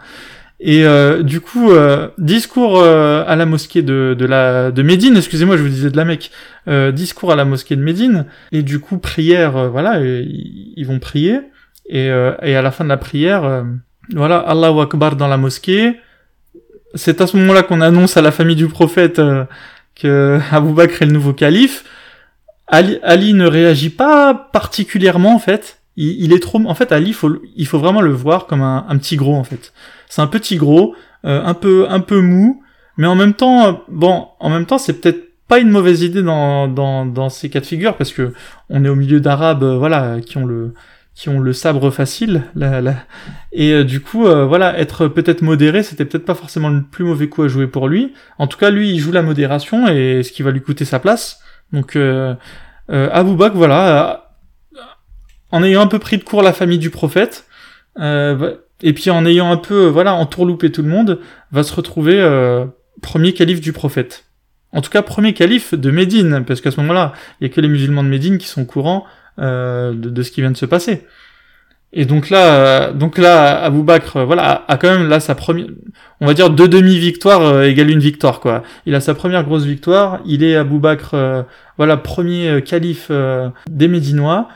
Et 0.64 0.84
euh, 0.84 1.24
du 1.24 1.40
coup, 1.40 1.72
euh, 1.72 2.08
discours 2.18 2.78
euh, 2.78 3.24
à 3.26 3.34
la 3.34 3.46
mosquée 3.46 3.82
de, 3.82 4.14
de, 4.16 4.24
la, 4.24 4.70
de 4.70 4.82
Médine, 4.82 5.16
excusez-moi, 5.16 5.56
je 5.56 5.62
vous 5.62 5.68
disais 5.68 5.90
de 5.90 5.96
la 5.96 6.04
Mecque, 6.04 6.30
discours 6.92 7.32
à 7.32 7.36
la 7.36 7.44
mosquée 7.44 7.74
de 7.74 7.82
Médine, 7.82 8.26
et 8.52 8.62
du 8.62 8.78
coup, 8.78 8.98
prière, 8.98 9.68
voilà, 9.70 9.98
ils 10.00 10.84
vont 10.86 11.00
prier, 11.00 11.40
et, 11.86 12.06
et 12.06 12.56
à 12.56 12.62
la 12.62 12.70
fin 12.70 12.84
de 12.84 12.88
la 12.88 12.96
prière, 12.96 13.64
voilà, 14.14 14.38
Allahu 14.38 14.80
Akbar 14.80 15.16
dans 15.16 15.26
la 15.26 15.36
mosquée, 15.36 15.96
c'est 16.94 17.20
à 17.20 17.26
ce 17.26 17.36
moment-là 17.38 17.64
qu'on 17.64 17.80
annonce 17.80 18.16
à 18.16 18.22
la 18.22 18.30
famille 18.30 18.54
du 18.54 18.68
prophète 18.68 19.20
que 19.96 20.38
Abu 20.52 20.72
Bakr 20.72 21.02
est 21.02 21.06
le 21.06 21.12
nouveau 21.12 21.32
calife. 21.32 21.84
Ali, 22.68 23.00
Ali 23.02 23.34
ne 23.34 23.48
réagit 23.48 23.90
pas 23.90 24.32
particulièrement, 24.32 25.34
en 25.34 25.40
fait, 25.40 25.80
il, 25.96 26.32
est 26.32 26.40
trop, 26.40 26.60
en 26.64 26.74
fait, 26.76 26.92
Ali, 26.92 27.12
faut, 27.12 27.42
il 27.56 27.66
faut 27.66 27.80
vraiment 27.80 28.00
le 28.00 28.12
voir 28.12 28.46
comme 28.46 28.62
un 28.62 28.96
petit 28.98 29.16
gros, 29.16 29.34
en 29.34 29.44
fait. 29.44 29.72
C'est 30.12 30.20
un 30.20 30.26
petit 30.26 30.56
gros, 30.56 30.94
euh, 31.24 31.42
un 31.42 31.54
peu, 31.54 31.86
un 31.88 32.00
peu 32.00 32.20
mou, 32.20 32.62
mais 32.98 33.06
en 33.06 33.14
même 33.14 33.32
temps, 33.32 33.66
euh, 33.66 33.72
bon, 33.88 34.28
en 34.40 34.50
même 34.50 34.66
temps, 34.66 34.76
c'est 34.76 35.00
peut-être 35.00 35.22
pas 35.48 35.58
une 35.58 35.70
mauvaise 35.70 36.02
idée 36.02 36.22
dans, 36.22 36.68
dans, 36.68 37.30
ces 37.30 37.48
cas 37.48 37.60
de 37.60 37.64
figure, 37.64 37.96
parce 37.96 38.12
que 38.12 38.34
on 38.68 38.84
est 38.84 38.90
au 38.90 38.94
milieu 38.94 39.20
d'arabes, 39.20 39.62
euh, 39.62 39.78
voilà, 39.78 40.20
qui 40.20 40.36
ont 40.36 40.44
le, 40.44 40.74
qui 41.14 41.30
ont 41.30 41.40
le 41.40 41.54
sabre 41.54 41.90
facile, 41.90 42.42
la... 42.54 42.82
et 43.52 43.84
du 43.84 44.00
coup, 44.02 44.24
voilà, 44.24 44.78
être 44.78 45.08
peut-être 45.08 45.40
modéré, 45.40 45.82
c'était 45.82 46.04
peut-être 46.04 46.26
pas 46.26 46.34
forcément 46.34 46.68
le 46.68 46.82
plus 46.82 47.04
mauvais 47.04 47.30
coup 47.30 47.44
à 47.44 47.48
jouer 47.48 47.66
pour 47.66 47.88
lui. 47.88 48.12
En 48.36 48.46
tout 48.46 48.58
cas, 48.58 48.68
lui, 48.68 48.90
il 48.90 48.98
joue 48.98 49.12
la 49.12 49.22
modération 49.22 49.88
et 49.88 50.22
ce 50.22 50.30
qui 50.30 50.42
va 50.42 50.50
lui 50.50 50.60
coûter 50.60 50.84
sa 50.84 50.98
place. 50.98 51.40
Donc, 51.72 51.96
euh, 51.96 52.34
Abou 52.88 53.34
Bakr, 53.34 53.56
voilà, 53.56 54.34
en 55.50 55.64
ayant 55.64 55.80
un 55.80 55.86
peu 55.86 55.98
pris 55.98 56.18
de 56.18 56.24
court 56.24 56.42
la 56.42 56.52
famille 56.52 56.78
du 56.78 56.90
prophète, 56.90 57.46
euh, 57.98 58.56
et 58.82 58.92
puis 58.92 59.10
en 59.10 59.24
ayant 59.24 59.50
un 59.50 59.56
peu, 59.56 59.86
voilà, 59.86 60.14
entourloupé 60.14 60.70
tout 60.72 60.82
le 60.82 60.88
monde, 60.88 61.20
va 61.50 61.62
se 61.62 61.74
retrouver 61.74 62.20
euh, 62.20 62.64
premier 63.00 63.32
calife 63.32 63.60
du 63.60 63.72
prophète. 63.72 64.24
En 64.72 64.80
tout 64.80 64.90
cas, 64.90 65.02
premier 65.02 65.34
calife 65.34 65.74
de 65.74 65.90
Médine, 65.90 66.44
parce 66.46 66.60
qu'à 66.60 66.70
ce 66.70 66.80
moment-là, 66.80 67.12
il 67.40 67.46
y 67.46 67.50
a 67.50 67.54
que 67.54 67.60
les 67.60 67.68
musulmans 67.68 68.02
de 68.02 68.08
Médine 68.08 68.38
qui 68.38 68.48
sont 68.48 68.62
au 68.62 68.66
courant 68.66 69.04
euh, 69.38 69.92
de, 69.94 70.22
ce 70.22 70.30
qui 70.30 70.40
vient 70.40 70.50
de 70.50 70.56
se 70.56 70.66
passer. 70.66 71.06
Et 71.94 72.06
donc 72.06 72.30
là, 72.30 72.90
donc 72.90 73.18
là, 73.18 73.62
Abou 73.62 73.82
Bakr, 73.82 74.24
voilà, 74.24 74.64
a 74.66 74.78
quand 74.78 74.88
même 74.88 75.10
là 75.10 75.20
sa 75.20 75.34
première, 75.34 75.66
on 76.22 76.26
va 76.26 76.32
dire 76.32 76.48
deux 76.48 76.66
demi-victoires 76.66 77.64
égale 77.64 77.90
une 77.90 77.98
victoire 77.98 78.40
quoi. 78.40 78.62
Il 78.86 78.94
a 78.94 79.00
sa 79.02 79.12
première 79.12 79.44
grosse 79.44 79.64
victoire. 79.64 80.20
Il 80.24 80.42
est 80.42 80.56
Abou 80.56 80.78
Bakr, 80.78 81.44
voilà, 81.76 81.98
premier 81.98 82.62
calife 82.62 83.12
des 83.68 83.88
Médinois. 83.88 84.48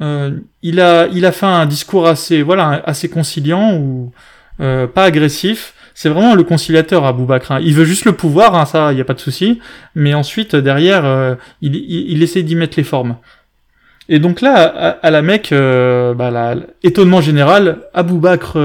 Euh, 0.00 0.38
il 0.62 0.80
a 0.80 1.06
il 1.12 1.24
a 1.24 1.30
fait 1.30 1.46
un 1.46 1.66
discours 1.66 2.08
assez 2.08 2.42
voilà 2.42 2.82
assez 2.84 3.08
conciliant 3.08 3.76
ou 3.76 4.12
euh, 4.60 4.88
pas 4.88 5.04
agressif. 5.04 5.74
c'est 5.94 6.08
vraiment 6.08 6.34
le 6.34 6.42
conciliateur 6.42 7.04
Abou 7.04 7.26
Bakr. 7.26 7.52
Hein. 7.52 7.60
Il 7.62 7.74
veut 7.74 7.84
juste 7.84 8.04
le 8.04 8.12
pouvoir, 8.12 8.54
hein, 8.56 8.66
ça, 8.66 8.92
il 8.92 8.98
y 8.98 9.00
a 9.00 9.04
pas 9.04 9.14
de 9.14 9.20
souci. 9.20 9.60
Mais 9.94 10.14
ensuite, 10.14 10.56
derrière, 10.56 11.04
euh, 11.04 11.36
il, 11.60 11.76
il, 11.76 12.22
essaie 12.22 12.42
d'y 12.42 12.56
mettre 12.56 12.76
les 12.76 12.84
formes. 12.84 13.16
Et 14.08 14.18
donc 14.18 14.40
là, 14.40 14.62
à, 14.64 15.10
la 15.10 15.22
Mecque, 15.22 15.52
bah, 15.52 16.54
étonnement 16.82 17.20
général, 17.20 17.78
Abou 17.94 18.18
Bakr 18.18 18.58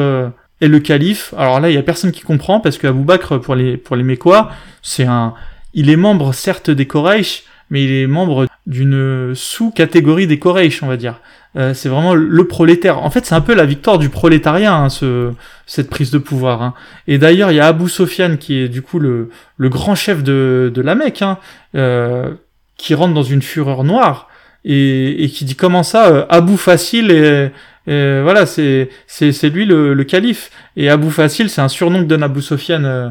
est 0.62 0.68
le 0.68 0.80
calife. 0.80 1.34
Alors 1.38 1.60
là, 1.60 1.70
il 1.70 1.76
y 1.76 1.78
a 1.78 1.84
personne 1.84 2.12
qui 2.12 2.22
comprend 2.22 2.60
parce 2.60 2.78
que 2.78 2.88
Abou 2.88 3.04
Bakr, 3.04 3.40
pour 3.40 3.56
les 3.56 3.78
pour 3.78 3.96
les 3.96 4.04
Mécois, 4.04 4.52
c'est 4.82 5.06
un, 5.06 5.34
il 5.74 5.90
est 5.90 5.96
membre 5.96 6.34
certes 6.34 6.70
des 6.70 6.88
Quraysh, 6.88 7.44
mais 7.70 7.84
il 7.84 7.92
est 7.92 8.08
membre 8.08 8.48
d'une 8.70 9.34
sous-catégorie 9.36 10.28
des 10.28 10.40
Quraysh, 10.40 10.82
on 10.84 10.88
va 10.88 10.96
dire. 10.96 11.20
Euh, 11.58 11.74
c'est 11.74 11.90
vraiment 11.90 12.14
le 12.14 12.48
prolétaire. 12.48 13.04
En 13.04 13.10
fait, 13.10 13.26
c'est 13.26 13.36
un 13.36 13.42
peu 13.42 13.56
la 13.56 13.66
victoire 13.66 13.98
du 13.98 14.10
prolétariat, 14.10 14.74
hein, 14.74 14.90
ce, 14.90 15.32
cette 15.66 15.90
prise 15.90 16.12
de 16.12 16.20
pouvoir. 16.20 16.62
Hein. 16.62 16.74
Et 17.08 17.18
d'ailleurs, 17.18 17.52
il 17.52 17.56
y 17.56 17.60
a 17.60 17.68
Abu 17.68 17.90
Sofiane 17.90 18.38
qui 18.38 18.60
est 18.60 18.70
du 18.70 18.82
coup 18.82 19.00
le, 19.00 19.30
le 19.58 19.70
grand 19.70 19.96
chef 19.96 20.24
de, 20.24 20.72
de 20.74 20.82
la 20.82 20.96
Mecque, 20.96 21.24
hein, 21.24 21.40
euh, 21.76 22.32
qui 22.78 22.94
rentre 22.94 23.16
dans 23.16 23.24
une 23.24 23.42
fureur 23.42 23.84
noire 23.84 24.30
et, 24.64 25.24
et 25.24 25.30
qui 25.30 25.44
dit 25.44 25.56
comment 25.56 25.84
ça, 25.84 26.08
euh, 26.08 26.26
Abu 26.30 26.56
Facile 26.56 27.52
voilà, 27.88 28.46
c'est 28.46 28.90
c'est 29.08 29.50
lui 29.50 29.66
le, 29.66 29.96
le, 29.96 30.04
calife. 30.04 30.52
Et 30.78 30.90
Abu 30.90 31.10
Facile, 31.10 31.50
c'est 31.50 31.62
un 31.62 31.70
surnom 31.70 32.02
que 32.04 32.08
donne 32.08 32.22
Abu 32.22 32.42
Sofiane 32.42 32.86
euh, 32.86 33.10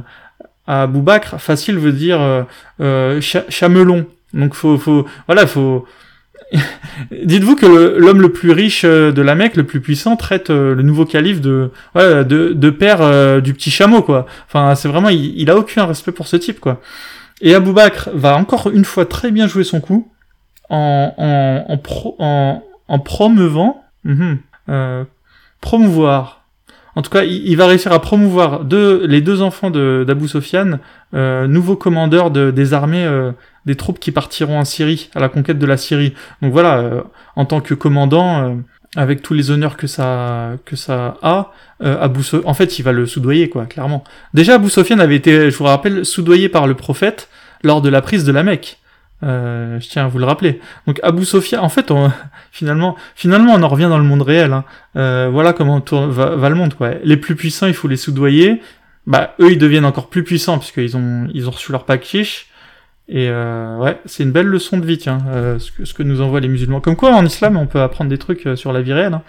à 0.68 0.82
Abu 0.82 1.00
Bakr. 1.00 1.40
Facile 1.40 1.78
veut 1.78 1.92
dire 1.92 2.46
euh, 2.80 3.20
chamelon. 3.20 4.06
Donc 4.34 4.54
faut 4.54 4.78
faut 4.78 5.06
voilà 5.26 5.46
faut 5.46 5.86
Dites-vous 7.10 7.56
que 7.56 7.66
l'homme 7.98 8.20
le, 8.22 8.32
plus 8.32 8.52
riche 8.52 8.84
euh, 8.84 9.12
de 9.12 9.22
la 9.22 9.34
Mecque, 9.34 9.56
le 9.56 9.64
plus 9.64 9.80
puissant, 9.80 10.16
traite 10.16 10.50
euh, 10.50 10.74
le 10.74 10.82
nouveau 10.82 11.04
calife 11.04 11.40
de 11.40 11.70
de, 11.94 12.22
de, 12.52 12.70
père 12.70 13.02
euh, 13.02 13.40
du 13.40 13.54
petit 13.54 13.70
chameau, 13.70 14.02
quoi. 14.02 14.26
Enfin, 14.46 14.74
c'est 14.74 14.88
vraiment, 14.88 15.10
il, 15.10 15.50
a 15.50 15.56
aucun 15.56 15.84
respect 15.84 16.12
pour 16.12 16.26
ce 16.26 16.36
type, 16.36 16.60
quoi. 16.60 16.80
Et 17.40 17.54
Abou 17.54 17.72
Bakr 17.72 18.10
va 18.14 18.36
encore 18.36 18.70
une 18.70 18.84
fois 18.84 19.06
très 19.06 19.30
bien 19.30 19.46
jouer 19.46 19.64
son 19.64 19.80
coup 19.80 20.10
en 20.70 21.14
en 21.16 21.64
en, 21.68 22.14
en, 22.18 22.64
en 22.88 22.98
promeuvant, 22.98 23.84
mhm, 24.04 24.38
promouvoir. 25.60 26.37
En 26.94 27.02
tout 27.02 27.10
cas, 27.10 27.22
il, 27.22 27.54
va 27.56 27.66
réussir 27.66 27.92
à 27.92 28.00
promouvoir 28.00 28.64
les 28.64 29.20
deux 29.20 29.40
enfants 29.40 29.70
d'Abou 29.70 30.26
Sofiane, 30.26 30.80
nouveaux 31.12 31.76
commandeurs 31.76 32.30
de, 32.30 32.50
des 32.50 32.74
armées 32.74 33.06
des 33.68 33.76
troupes 33.76 34.00
qui 34.00 34.12
partiront 34.12 34.58
en 34.58 34.64
Syrie, 34.64 35.10
à 35.14 35.20
la 35.20 35.28
conquête 35.28 35.58
de 35.58 35.66
la 35.66 35.76
Syrie. 35.76 36.14
Donc 36.40 36.52
voilà, 36.52 36.78
euh, 36.78 37.02
en 37.36 37.44
tant 37.44 37.60
que 37.60 37.74
commandant, 37.74 38.42
euh, 38.42 38.54
avec 38.96 39.20
tous 39.20 39.34
les 39.34 39.50
honneurs 39.50 39.76
que 39.76 39.86
ça 39.86 40.52
que 40.64 40.74
ça 40.74 41.18
a, 41.22 41.52
euh, 41.82 42.00
Abou 42.00 42.22
en 42.46 42.54
fait, 42.54 42.78
il 42.78 42.82
va 42.82 42.92
le 42.92 43.04
soudoyer, 43.04 43.50
quoi, 43.50 43.66
clairement. 43.66 44.04
Déjà, 44.32 44.54
Abou 44.54 44.70
Sofiane 44.70 45.00
avait 45.00 45.16
été, 45.16 45.50
je 45.50 45.56
vous 45.56 45.64
rappelle, 45.64 46.06
soudoyé 46.06 46.48
par 46.48 46.66
le 46.66 46.74
prophète 46.74 47.28
lors 47.62 47.82
de 47.82 47.90
la 47.90 48.00
prise 48.00 48.24
de 48.24 48.32
la 48.32 48.42
Mecque. 48.42 48.78
Je 49.22 49.88
tiens 49.88 50.04
à 50.04 50.08
vous 50.08 50.18
le 50.18 50.24
rappeler. 50.24 50.60
Donc 50.86 51.00
Abou 51.02 51.24
Sofiane, 51.24 51.60
en 51.60 51.68
fait, 51.68 51.90
on, 51.90 52.10
finalement, 52.52 52.96
finalement, 53.14 53.54
on 53.54 53.62
en 53.62 53.68
revient 53.68 53.88
dans 53.88 53.98
le 53.98 54.04
monde 54.04 54.22
réel. 54.22 54.52
Hein. 54.52 55.28
voilà 55.30 55.52
comment 55.52 55.80
tourne, 55.80 56.10
va, 56.10 56.48
le 56.48 56.54
monde. 56.54 56.74
Quoi. 56.74 56.92
Les 57.04 57.16
plus 57.16 57.34
puissants, 57.36 57.66
il 57.66 57.74
faut 57.74 57.88
les 57.88 57.96
soudoyer. 57.96 58.60
Bah, 59.06 59.34
eux, 59.40 59.52
ils 59.52 59.58
deviennent 59.58 59.86
encore 59.86 60.08
plus 60.08 60.22
puissants 60.22 60.58
puisqu'ils 60.58 60.96
ont, 60.96 61.28
ils 61.32 61.48
ont 61.48 61.52
reçu 61.52 61.72
leur 61.72 61.84
pack 61.84 62.04
et 63.08 63.28
euh, 63.30 63.78
ouais, 63.78 63.98
c'est 64.04 64.22
une 64.22 64.32
belle 64.32 64.46
leçon 64.46 64.76
de 64.76 64.84
vie, 64.84 64.98
tiens, 64.98 65.18
euh, 65.28 65.58
ce, 65.58 65.72
que, 65.72 65.84
ce, 65.86 65.94
que, 65.94 66.02
nous 66.02 66.20
envoient 66.20 66.40
les 66.40 66.48
musulmans. 66.48 66.80
Comme 66.80 66.96
quoi, 66.96 67.14
en 67.14 67.24
islam, 67.24 67.56
on 67.56 67.66
peut 67.66 67.80
apprendre 67.80 68.10
des 68.10 68.18
trucs 68.18 68.46
euh, 68.46 68.54
sur 68.54 68.72
la 68.72 68.82
vie 68.82 68.92
réelle. 68.92 69.14
Hein. 69.14 69.22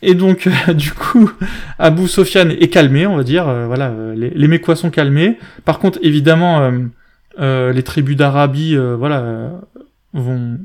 Et 0.00 0.14
donc, 0.14 0.48
du 0.74 0.92
coup, 0.92 1.30
Abu 1.78 2.08
Sofiane 2.08 2.52
est 2.52 2.68
calmé, 2.68 3.06
on 3.06 3.16
va 3.16 3.24
dire. 3.24 3.44
voilà, 3.66 3.92
les, 4.14 4.30
les 4.30 4.48
Mécois 4.48 4.76
sont 4.76 4.90
calmés. 4.90 5.38
Par 5.66 5.78
contre, 5.78 5.98
évidemment, 6.02 6.72
les 7.38 7.82
tribus 7.82 8.16
d'Arabie, 8.16 8.76
voilà, 8.76 9.52
vont. 10.12 10.58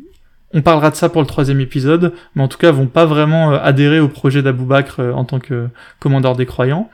On 0.55 0.61
parlera 0.61 0.91
de 0.91 0.95
ça 0.95 1.09
pour 1.09 1.19
le 1.19 1.27
troisième 1.27 1.59
épisode, 1.59 2.13
mais 2.35 2.43
en 2.43 2.47
tout 2.47 2.59
cas, 2.59 2.71
vont 2.71 2.85
pas 2.85 3.05
vraiment 3.05 3.53
adhérer 3.53 3.99
au 3.99 4.07
projet 4.07 4.43
d'Abou 4.43 4.65
Bakr 4.65 4.99
en 4.99 5.25
tant 5.25 5.39
que 5.39 5.67
commandeur 5.99 6.35
des 6.35 6.45
croyants 6.45 6.89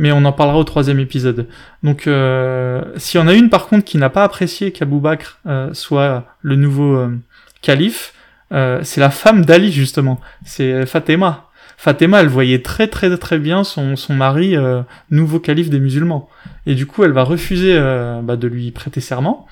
mais 0.00 0.12
on 0.12 0.24
en 0.24 0.32
parlera 0.32 0.58
au 0.58 0.64
troisième 0.64 0.98
épisode. 0.98 1.46
Donc, 1.82 2.06
euh, 2.06 2.82
s'il 2.96 3.20
y 3.20 3.22
en 3.22 3.28
a 3.28 3.34
une 3.34 3.50
par 3.50 3.66
contre 3.66 3.84
qui 3.84 3.98
n'a 3.98 4.08
pas 4.08 4.24
apprécié 4.24 4.72
qu'Abou 4.72 4.98
Bakr 4.98 5.38
euh, 5.46 5.74
soit 5.74 6.24
le 6.40 6.56
nouveau 6.56 6.96
euh, 6.96 7.18
calife, 7.60 8.14
euh, 8.50 8.80
c'est 8.82 9.00
la 9.00 9.10
femme 9.10 9.44
d'Ali 9.44 9.70
justement, 9.70 10.18
c'est 10.42 10.86
Fatima. 10.86 11.48
Fatima, 11.76 12.20
elle 12.20 12.28
voyait 12.28 12.62
très 12.62 12.88
très 12.88 13.14
très 13.18 13.38
bien 13.38 13.62
son, 13.62 13.94
son 13.96 14.14
mari 14.14 14.54
nouveau 15.10 15.38
calife 15.38 15.68
des 15.70 15.80
musulmans, 15.80 16.28
et 16.66 16.74
du 16.74 16.86
coup, 16.86 17.04
elle 17.04 17.12
va 17.12 17.22
refuser 17.22 17.78
bah, 18.22 18.36
de 18.36 18.48
lui 18.48 18.70
prêter 18.70 19.00
serment. 19.00 19.46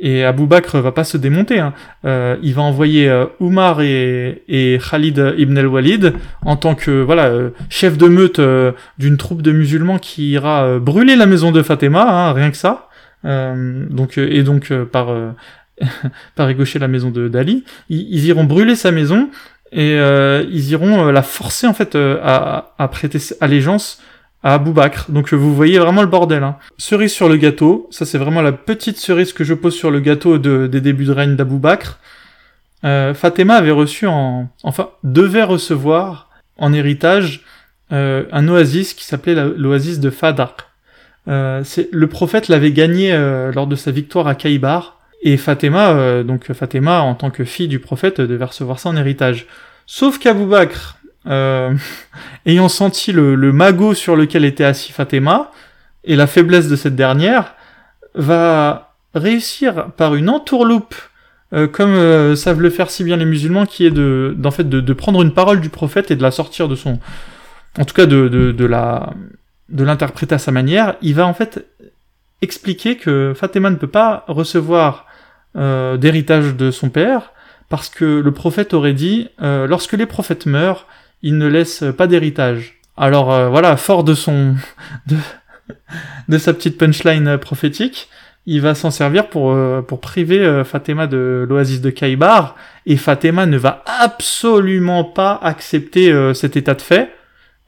Et 0.00 0.24
Abou 0.24 0.46
Bakr 0.46 0.80
va 0.80 0.92
pas 0.92 1.04
se 1.04 1.16
démonter. 1.16 1.58
Hein. 1.58 1.74
Euh, 2.04 2.36
il 2.42 2.54
va 2.54 2.62
envoyer 2.62 3.08
euh, 3.08 3.26
Oumar 3.40 3.80
et, 3.82 4.44
et, 4.48 4.78
Khalid 4.78 5.34
ibn 5.36 5.58
al-Walid 5.58 6.14
en 6.44 6.56
tant 6.56 6.76
que 6.76 7.02
voilà 7.02 7.26
euh, 7.26 7.50
chef 7.68 7.98
de 7.98 8.06
meute 8.06 8.38
euh, 8.38 8.72
d'une 8.98 9.16
troupe 9.16 9.42
de 9.42 9.50
musulmans 9.50 9.98
qui 9.98 10.30
ira 10.30 10.78
brûler 10.78 11.16
la 11.16 11.26
maison 11.26 11.50
de 11.50 11.62
Fatima, 11.62 12.02
hein, 12.02 12.32
rien 12.32 12.50
que 12.50 12.56
ça. 12.56 12.88
donc 13.24 14.18
et 14.18 14.42
donc 14.44 14.72
par 14.84 15.08
par 16.36 16.46
ricocher 16.46 16.78
la 16.78 16.88
maison 16.88 17.10
de 17.10 17.28
d'Ali, 17.28 17.64
ils, 17.88 18.06
ils, 18.08 18.26
iront 18.26 18.44
brûler 18.44 18.76
sa 18.76 18.92
maison 18.92 19.30
et 19.72 19.96
ils 19.96 20.70
iront 20.70 21.06
la 21.06 21.22
forcer 21.22 21.66
en 21.66 21.74
fait 21.74 21.96
à, 21.96 22.74
à 22.78 22.88
prêter 22.88 23.18
allégeance 23.40 24.00
à 24.42 24.54
Abou 24.54 24.72
Bakr. 24.72 25.06
Donc 25.10 25.32
vous 25.32 25.54
voyez 25.54 25.78
vraiment 25.78 26.02
le 26.02 26.08
bordel. 26.08 26.42
Hein. 26.42 26.56
Cerise 26.78 27.12
sur 27.12 27.28
le 27.28 27.36
gâteau, 27.36 27.88
ça 27.90 28.06
c'est 28.06 28.18
vraiment 28.18 28.42
la 28.42 28.52
petite 28.52 28.98
cerise 28.98 29.32
que 29.32 29.44
je 29.44 29.54
pose 29.54 29.74
sur 29.74 29.90
le 29.90 30.00
gâteau 30.00 30.38
de, 30.38 30.66
des 30.66 30.80
débuts 30.80 31.06
de 31.06 31.12
règne 31.12 31.36
d'Abou 31.36 31.58
Bakr. 31.58 31.98
Euh, 32.84 33.14
Fatima 33.14 33.56
avait 33.56 33.72
reçu 33.72 34.06
en, 34.06 34.48
enfin 34.62 34.90
devait 35.02 35.42
recevoir 35.42 36.30
en 36.58 36.72
héritage 36.72 37.44
euh, 37.90 38.24
un 38.30 38.46
oasis 38.48 38.94
qui 38.94 39.04
s'appelait 39.04 39.34
l'oasis 39.56 39.98
de 39.98 40.10
Fadak. 40.10 40.68
Euh, 41.28 41.62
le 41.90 42.06
prophète 42.06 42.48
l'avait 42.48 42.72
gagné 42.72 43.12
euh, 43.12 43.52
lors 43.52 43.66
de 43.66 43.76
sa 43.76 43.90
victoire 43.90 44.28
à 44.28 44.34
Kaïbar 44.34 44.98
et 45.22 45.36
Fatima, 45.36 45.90
euh, 45.90 46.22
donc 46.22 46.52
Fatima 46.52 47.02
en 47.02 47.14
tant 47.14 47.30
que 47.30 47.44
fille 47.44 47.68
du 47.68 47.80
prophète 47.80 48.20
devait 48.20 48.44
recevoir 48.44 48.78
ça 48.78 48.88
en 48.88 48.96
héritage. 48.96 49.46
Sauf 49.86 50.18
qu'Abou 50.18 50.46
Bakr, 50.46 50.97
euh, 51.28 51.74
ayant 52.46 52.68
senti 52.68 53.12
le, 53.12 53.34
le, 53.34 53.52
magot 53.52 53.94
sur 53.94 54.16
lequel 54.16 54.44
était 54.44 54.64
assis 54.64 54.92
Fatima, 54.92 55.50
et 56.04 56.16
la 56.16 56.26
faiblesse 56.26 56.68
de 56.68 56.76
cette 56.76 56.96
dernière, 56.96 57.54
va 58.14 58.94
réussir 59.14 59.90
par 59.96 60.14
une 60.14 60.30
entourloupe, 60.30 60.94
euh, 61.52 61.66
comme 61.66 61.94
euh, 61.94 62.36
savent 62.36 62.60
le 62.60 62.70
faire 62.70 62.90
si 62.90 63.04
bien 63.04 63.16
les 63.16 63.24
musulmans, 63.24 63.66
qui 63.66 63.86
est 63.86 63.90
de, 63.90 64.34
d'en 64.36 64.50
fait, 64.50 64.68
de, 64.68 64.80
de, 64.80 64.92
prendre 64.92 65.22
une 65.22 65.32
parole 65.32 65.60
du 65.60 65.68
prophète 65.68 66.10
et 66.10 66.16
de 66.16 66.22
la 66.22 66.30
sortir 66.30 66.68
de 66.68 66.76
son, 66.76 66.98
en 67.78 67.84
tout 67.84 67.94
cas 67.94 68.06
de, 68.06 68.28
de, 68.28 68.52
de 68.52 68.64
la, 68.64 69.12
de 69.68 69.84
l'interpréter 69.84 70.34
à 70.34 70.38
sa 70.38 70.52
manière. 70.52 70.96
Il 71.02 71.14
va 71.14 71.26
en 71.26 71.34
fait 71.34 71.66
expliquer 72.40 72.96
que 72.96 73.34
Fatima 73.34 73.70
ne 73.70 73.76
peut 73.76 73.86
pas 73.86 74.24
recevoir 74.28 75.06
d'héritage 75.54 76.54
de 76.54 76.70
son 76.70 76.88
père, 76.88 77.32
parce 77.68 77.88
que 77.88 78.04
le 78.04 78.30
prophète 78.30 78.74
aurait 78.74 78.92
dit, 78.92 79.28
lorsque 79.40 79.94
les 79.94 80.06
prophètes 80.06 80.46
meurent, 80.46 80.86
il 81.22 81.38
ne 81.38 81.46
laisse 81.46 81.84
pas 81.96 82.06
d'héritage. 82.06 82.78
Alors 82.96 83.32
euh, 83.32 83.48
voilà, 83.48 83.76
fort 83.76 84.04
de 84.04 84.14
son 84.14 84.54
de, 85.06 85.16
de 86.28 86.38
sa 86.38 86.52
petite 86.52 86.78
punchline 86.78 87.38
prophétique, 87.38 88.08
il 88.46 88.60
va 88.60 88.74
s'en 88.74 88.90
servir 88.90 89.28
pour 89.28 89.52
euh, 89.52 89.82
pour 89.82 90.00
priver 90.00 90.40
euh, 90.40 90.64
Fatima 90.64 91.06
de 91.06 91.46
l'oasis 91.48 91.80
de 91.80 91.90
Kaïbar 91.90 92.56
et 92.86 92.96
Fatima 92.96 93.46
ne 93.46 93.56
va 93.56 93.84
absolument 93.86 95.04
pas 95.04 95.38
accepter 95.42 96.12
cet 96.34 96.56
état 96.56 96.74
de 96.74 96.80
fait. 96.80 97.10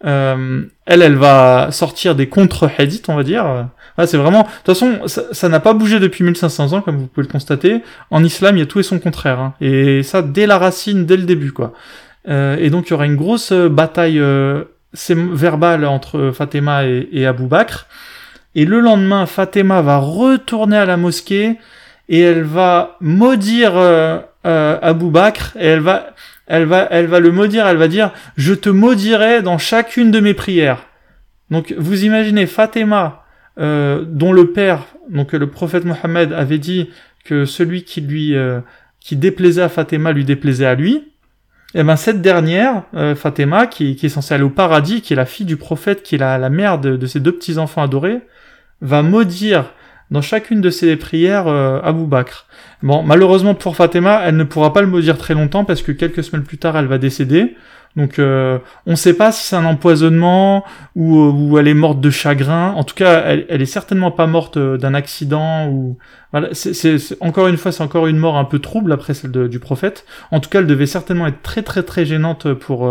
elle, 0.03 0.71
elle 0.87 1.17
va 1.17 1.69
sortir 1.73 2.15
des 2.15 2.27
contre-hadiths, 2.27 3.11
on 3.11 3.17
va 3.17 3.23
dire. 3.23 3.67
c'est 4.07 4.17
vraiment. 4.17 4.45
De 4.45 4.49
toute 4.49 4.67
façon, 4.67 5.01
ça 5.07 5.49
n'a 5.51 5.61
pas 5.61 5.75
bougé 5.75 6.01
depuis 6.01 6.25
1500 6.25 6.73
ans, 6.73 6.81
comme 6.81 6.97
vous 6.97 7.07
pouvez 7.07 7.27
le 7.27 7.31
constater. 7.31 7.83
En 8.11 8.25
islam, 8.25 8.57
il 8.57 8.61
y 8.61 8.63
a 8.63 8.67
tout 8.67 8.81
et 8.81 8.83
son 8.83 8.99
contraire, 8.99 9.41
hein. 9.41 9.55
et 9.61 10.03
ça 10.03 10.23
dès 10.23 10.47
la 10.47 10.57
racine, 10.57 11.05
dès 11.05 11.19
le 11.19 11.25
début, 11.25 11.53
quoi. 11.53 11.75
Euh, 12.29 12.57
et 12.59 12.71
donc 12.71 12.89
il 12.89 12.91
y 12.91 12.95
aura 12.95 13.07
une 13.07 13.17
grosse 13.17 13.53
euh, 13.53 13.69
bataille 13.69 14.19
euh, 14.19 14.65
verbale 15.09 15.87
entre 15.87 16.33
Fatima 16.35 16.87
et, 16.87 17.09
et 17.13 17.27
Abou 17.27 17.47
Bakr. 17.47 17.87
Et 18.55 18.65
le 18.65 18.81
lendemain, 18.81 19.27
Fatima 19.27 19.81
va 19.81 19.99
retourner 19.99 20.77
à 20.77 20.85
la 20.85 20.97
mosquée 20.97 21.59
et 22.09 22.21
elle 22.21 22.43
va 22.43 22.97
maudire 23.01 23.73
euh, 23.77 24.19
Abou 24.43 25.11
Bakr 25.11 25.57
et 25.59 25.67
elle 25.67 25.81
va, 25.81 26.15
elle 26.47 26.65
va, 26.65 26.89
elle 26.91 27.07
va 27.07 27.21
le 27.21 27.31
maudire. 27.31 27.67
Elle 27.67 27.77
va 27.77 27.89
dire 27.89 28.13
je 28.37 28.53
te 28.53 28.69
maudirai 28.69 29.43
dans 29.43 29.59
chacune 29.59 30.11
de 30.11 30.21
mes 30.21 30.35
prières. 30.35 30.87
Donc 31.51 31.75
vous 31.79 32.05
imaginez 32.05 32.47
Fatima, 32.47 33.25
euh, 33.59 34.05
dont 34.07 34.33
le 34.33 34.53
père, 34.53 34.87
donc 35.09 35.33
le 35.33 35.47
prophète 35.49 35.85
Mohammed 35.85 36.33
avait 36.33 36.59
dit 36.59 36.91
que 37.25 37.45
celui 37.45 37.85
qui 37.85 38.01
lui 38.01 38.35
qui 38.99 39.17
déplaisait 39.17 39.63
à 39.63 39.69
Fatima 39.69 40.13
lui 40.13 40.25
déplaisait 40.25 40.67
à 40.67 40.75
lui. 40.75 41.10
Et 41.75 41.85
ben 41.85 41.97
cette 41.97 42.21
dernière, 42.21 42.83
euh, 42.95 43.15
Fatima, 43.15 43.67
qui, 43.67 43.97
est 44.03 44.09
censée 44.09 44.35
aller 44.35 44.43
au 44.43 44.51
paradis, 44.51 45.03
qui 45.03 45.13
est 45.13 45.17
la 45.17 45.27
fille 45.27 45.47
du 45.47 45.57
prophète, 45.57 46.03
qui 46.03 46.17
est 46.17 46.19
la, 46.19 46.51
mère 46.51 46.79
de, 46.79 47.07
ses 47.07 47.21
deux 47.21 47.33
petits 47.33 47.59
enfants 47.59 47.83
adorés, 47.83 48.21
va 48.81 49.03
maudire 49.03 49.67
dans 50.11 50.23
chacune 50.23 50.61
de 50.61 50.71
ses 50.71 50.97
prières 50.97 51.47
euh, 51.47 51.81
Abou 51.83 52.07
Bakr. 52.07 52.47
Bon, 52.83 53.05
malheureusement 53.05 53.55
pour 53.55 53.77
Fatima, 53.77 54.23
elle 54.25 54.37
ne 54.37 54.45
pourra 54.45 54.73
pas 54.73 54.81
le 54.81 54.89
maudire 54.89 55.17
très 55.17 55.35
longtemps 55.35 55.65
parce 55.65 55.83
que 55.83 55.93
quelques 55.93 56.25
semaines 56.25 56.45
plus 56.45 56.59
tard, 56.59 56.77
elle 56.77 56.87
va 56.87 56.99
décéder. 56.99 57.57
Donc 57.97 58.19
euh, 58.19 58.59
on 58.87 58.93
ne 58.93 58.97
sait 58.97 59.15
pas 59.15 59.33
si 59.33 59.47
c'est 59.47 59.57
un 59.57 59.65
empoisonnement 59.65 60.65
ou, 60.95 61.19
euh, 61.19 61.31
ou, 61.31 61.59
elle 61.59 61.67
est 61.67 61.75
morte 61.75 62.01
de 62.01 62.11
chagrin. 62.11 62.73
En 62.73 62.85
tout 62.85 62.95
cas, 62.95 63.23
elle, 63.27 63.47
elle 63.49 63.63
est 63.63 63.67
certainement 63.67 64.13
pas 64.13 64.27
morte 64.27 64.57
euh, 64.57 64.77
d'un 64.77 64.95
accident 64.95 65.69
ou 65.69 65.99
voilà. 66.31 66.49
C'est 66.53 66.99
encore 67.21 67.49
une 67.49 67.57
fois, 67.57 67.73
c'est 67.73 67.83
encore 67.83 68.07
une 68.07 68.19
mort 68.19 68.37
un 68.37 68.45
peu 68.45 68.61
trouble 68.61 68.93
après 68.93 69.15
celle 69.15 69.49
du 69.49 69.59
prophète. 69.59 70.07
En 70.31 70.39
tout 70.39 70.49
cas, 70.49 70.61
elle 70.61 70.69
devait 70.69 70.87
certainement 70.87 71.27
être 71.27 71.43
très 71.43 71.63
très 71.63 71.83
très 71.83 72.07
gênante 72.07 72.55
pour 72.55 72.89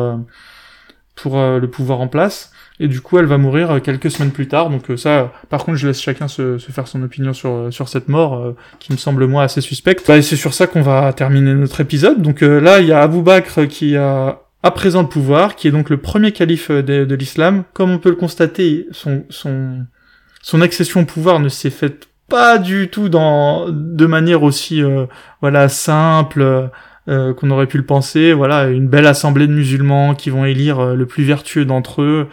pour 1.15 1.37
le 1.37 1.65
pouvoir 1.67 2.01
en 2.01 2.07
place. 2.07 2.51
Et 2.81 2.87
du 2.87 3.01
coup, 3.01 3.17
elle 3.17 3.25
va 3.25 3.37
mourir 3.37 3.81
quelques 3.81 4.11
semaines 4.11 4.31
plus 4.31 4.47
tard. 4.47 4.69
Donc 4.69 4.85
ça, 4.97 5.31
par 5.49 5.63
contre, 5.63 5.77
je 5.77 5.87
laisse 5.87 6.01
chacun 6.01 6.27
se, 6.27 6.57
se 6.57 6.71
faire 6.71 6.87
son 6.87 7.01
opinion 7.03 7.31
sur 7.31 7.71
sur 7.71 7.87
cette 7.87 8.09
mort, 8.09 8.55
qui 8.79 8.91
me 8.91 8.97
semble 8.97 9.25
moi 9.27 9.43
assez 9.43 9.61
suspecte. 9.61 10.05
Bah, 10.05 10.21
c'est 10.21 10.35
sur 10.35 10.53
ça 10.53 10.67
qu'on 10.67 10.81
va 10.81 11.13
terminer 11.13 11.53
notre 11.53 11.79
épisode. 11.79 12.21
Donc 12.21 12.41
là, 12.41 12.81
il 12.81 12.87
y 12.87 12.91
a 12.91 13.01
Abou 13.01 13.21
Bakr 13.21 13.67
qui 13.69 13.95
a 13.95 14.41
à 14.63 14.71
présent 14.71 15.01
le 15.01 15.07
pouvoir, 15.07 15.55
qui 15.55 15.67
est 15.67 15.71
donc 15.71 15.89
le 15.89 15.97
premier 15.97 16.31
calife 16.31 16.71
de, 16.71 17.05
de 17.05 17.15
l'islam. 17.15 17.63
Comme 17.73 17.91
on 17.91 17.99
peut 17.99 18.09
le 18.09 18.15
constater, 18.15 18.87
son, 18.91 20.61
accession 20.61 21.01
au 21.01 21.05
pouvoir 21.05 21.39
ne 21.39 21.49
s'est 21.49 21.69
faite 21.69 22.07
pas 22.27 22.57
du 22.59 22.89
tout 22.89 23.09
dans 23.09 23.69
de 23.69 24.05
manière 24.05 24.43
aussi 24.43 24.83
euh, 24.83 25.07
voilà 25.41 25.67
simple 25.67 26.69
euh, 27.09 27.33
qu'on 27.33 27.49
aurait 27.49 27.65
pu 27.65 27.77
le 27.77 27.85
penser. 27.85 28.33
Voilà, 28.33 28.67
une 28.67 28.87
belle 28.87 29.07
assemblée 29.07 29.47
de 29.47 29.53
musulmans 29.53 30.13
qui 30.13 30.29
vont 30.29 30.45
élire 30.45 30.79
euh, 30.79 30.95
le 30.95 31.07
plus 31.07 31.23
vertueux 31.23 31.65
d'entre 31.65 32.03
eux. 32.03 32.27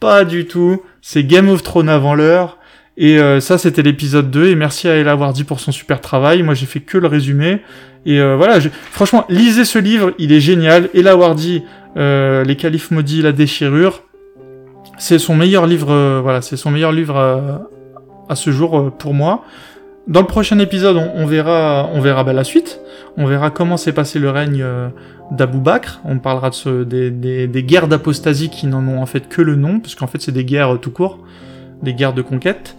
Pas 0.00 0.24
du 0.24 0.46
tout. 0.46 0.82
C'est 1.00 1.22
Game 1.22 1.48
of 1.48 1.62
Thrones 1.62 1.88
avant 1.88 2.16
l'heure. 2.16 2.58
Et 3.02 3.18
euh, 3.18 3.40
ça, 3.40 3.56
c'était 3.56 3.80
l'épisode 3.80 4.30
2. 4.30 4.48
Et 4.48 4.54
merci 4.54 4.86
à 4.86 4.94
El 4.94 5.10
dit 5.32 5.44
pour 5.44 5.58
son 5.58 5.72
super 5.72 6.02
travail. 6.02 6.42
Moi, 6.42 6.52
j'ai 6.52 6.66
fait 6.66 6.80
que 6.80 6.98
le 6.98 7.08
résumé. 7.08 7.62
Et 8.04 8.20
euh, 8.20 8.36
voilà, 8.36 8.58
franchement, 8.92 9.24
lisez 9.30 9.64
ce 9.64 9.78
livre. 9.78 10.12
Il 10.18 10.32
est 10.32 10.40
génial. 10.40 10.90
El 10.94 11.08
Awardi, 11.08 11.64
euh, 11.96 12.44
Les 12.44 12.56
Califes 12.56 12.90
maudits, 12.90 13.22
La 13.22 13.32
déchirure. 13.32 14.02
C'est 14.98 15.18
son 15.18 15.34
meilleur 15.34 15.66
livre. 15.66 15.90
Euh, 15.90 16.20
voilà, 16.22 16.42
c'est 16.42 16.58
son 16.58 16.70
meilleur 16.70 16.92
livre 16.92 17.16
à 18.28 18.36
ce 18.36 18.50
jour 18.50 18.92
pour 18.98 19.14
moi. 19.14 19.44
Dans 20.06 20.20
le 20.20 20.26
prochain 20.26 20.58
épisode, 20.58 20.96
on, 20.96 21.24
verra, 21.24 21.88
on 21.94 22.00
verra 22.02 22.22
bah, 22.22 22.34
la 22.34 22.44
suite. 22.44 22.80
On 23.16 23.24
verra 23.24 23.50
comment 23.50 23.78
s'est 23.78 23.92
passé 23.92 24.18
le 24.18 24.28
règne 24.28 24.62
d'Abou 25.30 25.60
Bakr. 25.60 26.00
On 26.04 26.18
parlera 26.18 26.50
de 26.50 26.54
ce, 26.54 26.84
des, 26.84 27.10
des, 27.10 27.46
des 27.46 27.62
guerres 27.62 27.88
d'apostasie 27.88 28.50
qui 28.50 28.66
n'en 28.66 28.86
ont 28.86 29.00
en 29.00 29.06
fait 29.06 29.26
que 29.28 29.40
le 29.40 29.56
nom, 29.56 29.80
parce 29.80 29.94
qu'en 29.94 30.06
fait 30.06 30.20
c'est 30.20 30.32
des 30.32 30.44
guerres 30.44 30.78
tout 30.80 30.90
court, 30.90 31.18
des 31.82 31.94
guerres 31.94 32.12
de 32.12 32.22
conquête. 32.22 32.76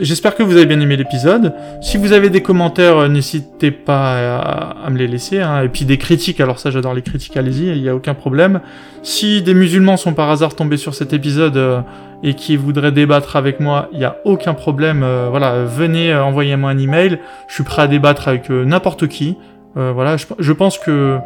J'espère 0.00 0.36
que 0.36 0.42
vous 0.42 0.56
avez 0.56 0.66
bien 0.66 0.78
aimé 0.78 0.96
l'épisode. 0.96 1.52
Si 1.80 1.96
vous 1.96 2.12
avez 2.12 2.30
des 2.30 2.42
commentaires, 2.42 2.96
euh, 2.98 3.08
n'hésitez 3.08 3.72
pas 3.72 4.38
à, 4.38 4.90
me 4.90 4.96
les 4.96 5.08
laisser. 5.08 5.40
Hein. 5.40 5.62
Et 5.62 5.68
puis 5.68 5.84
des 5.84 5.98
critiques, 5.98 6.40
alors 6.40 6.58
ça 6.60 6.70
j'adore 6.70 6.94
les 6.94 7.02
critiques, 7.02 7.36
allez-y, 7.36 7.76
il 7.76 7.82
n'y 7.82 7.88
a 7.88 7.94
aucun 7.94 8.14
problème. 8.14 8.60
Si 9.02 9.42
des 9.42 9.54
musulmans 9.54 9.96
sont 9.96 10.14
par 10.14 10.30
hasard 10.30 10.54
tombés 10.54 10.76
sur 10.76 10.94
cet 10.94 11.12
épisode 11.12 11.56
euh, 11.56 11.80
et 12.22 12.34
qui 12.34 12.56
voudraient 12.56 12.92
débattre 12.92 13.34
avec 13.34 13.58
moi, 13.58 13.88
il 13.92 13.98
n'y 13.98 14.04
a 14.04 14.16
aucun 14.24 14.54
problème. 14.54 15.02
Euh, 15.02 15.26
voilà, 15.28 15.64
venez, 15.64 16.14
envoyez-moi 16.14 16.70
un 16.70 16.78
email. 16.78 17.18
Je 17.48 17.54
suis 17.54 17.64
prêt 17.64 17.82
à 17.82 17.86
débattre 17.88 18.28
avec 18.28 18.50
n'importe 18.50 19.08
qui. 19.08 19.36
voilà, 19.74 20.16
je, 20.16 20.26
je 20.38 20.52
pense 20.52 20.78
que 20.78 21.18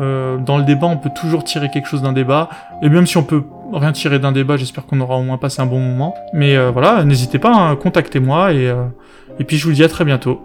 euh, 0.00 0.36
dans 0.38 0.58
le 0.58 0.64
débat, 0.64 0.86
on 0.86 0.96
peut 0.96 1.10
toujours 1.14 1.44
tirer 1.44 1.70
quelque 1.70 1.88
chose 1.88 2.02
d'un 2.02 2.12
débat. 2.12 2.48
Et 2.82 2.88
même 2.88 3.06
si 3.06 3.16
on 3.16 3.22
peut 3.22 3.42
rien 3.72 3.92
tirer 3.92 4.18
d'un 4.18 4.32
débat, 4.32 4.56
j'espère 4.56 4.86
qu'on 4.86 5.00
aura 5.00 5.16
au 5.16 5.22
moins 5.22 5.38
passé 5.38 5.60
un 5.60 5.66
bon 5.66 5.80
moment. 5.80 6.14
Mais 6.32 6.56
euh, 6.56 6.70
voilà, 6.70 7.04
n'hésitez 7.04 7.38
pas, 7.38 7.54
hein, 7.54 7.76
contactez-moi 7.76 8.52
et, 8.52 8.68
euh, 8.68 8.84
et 9.38 9.44
puis 9.44 9.56
je 9.56 9.66
vous 9.66 9.72
dis 9.72 9.84
à 9.84 9.88
très 9.88 10.04
bientôt. 10.04 10.40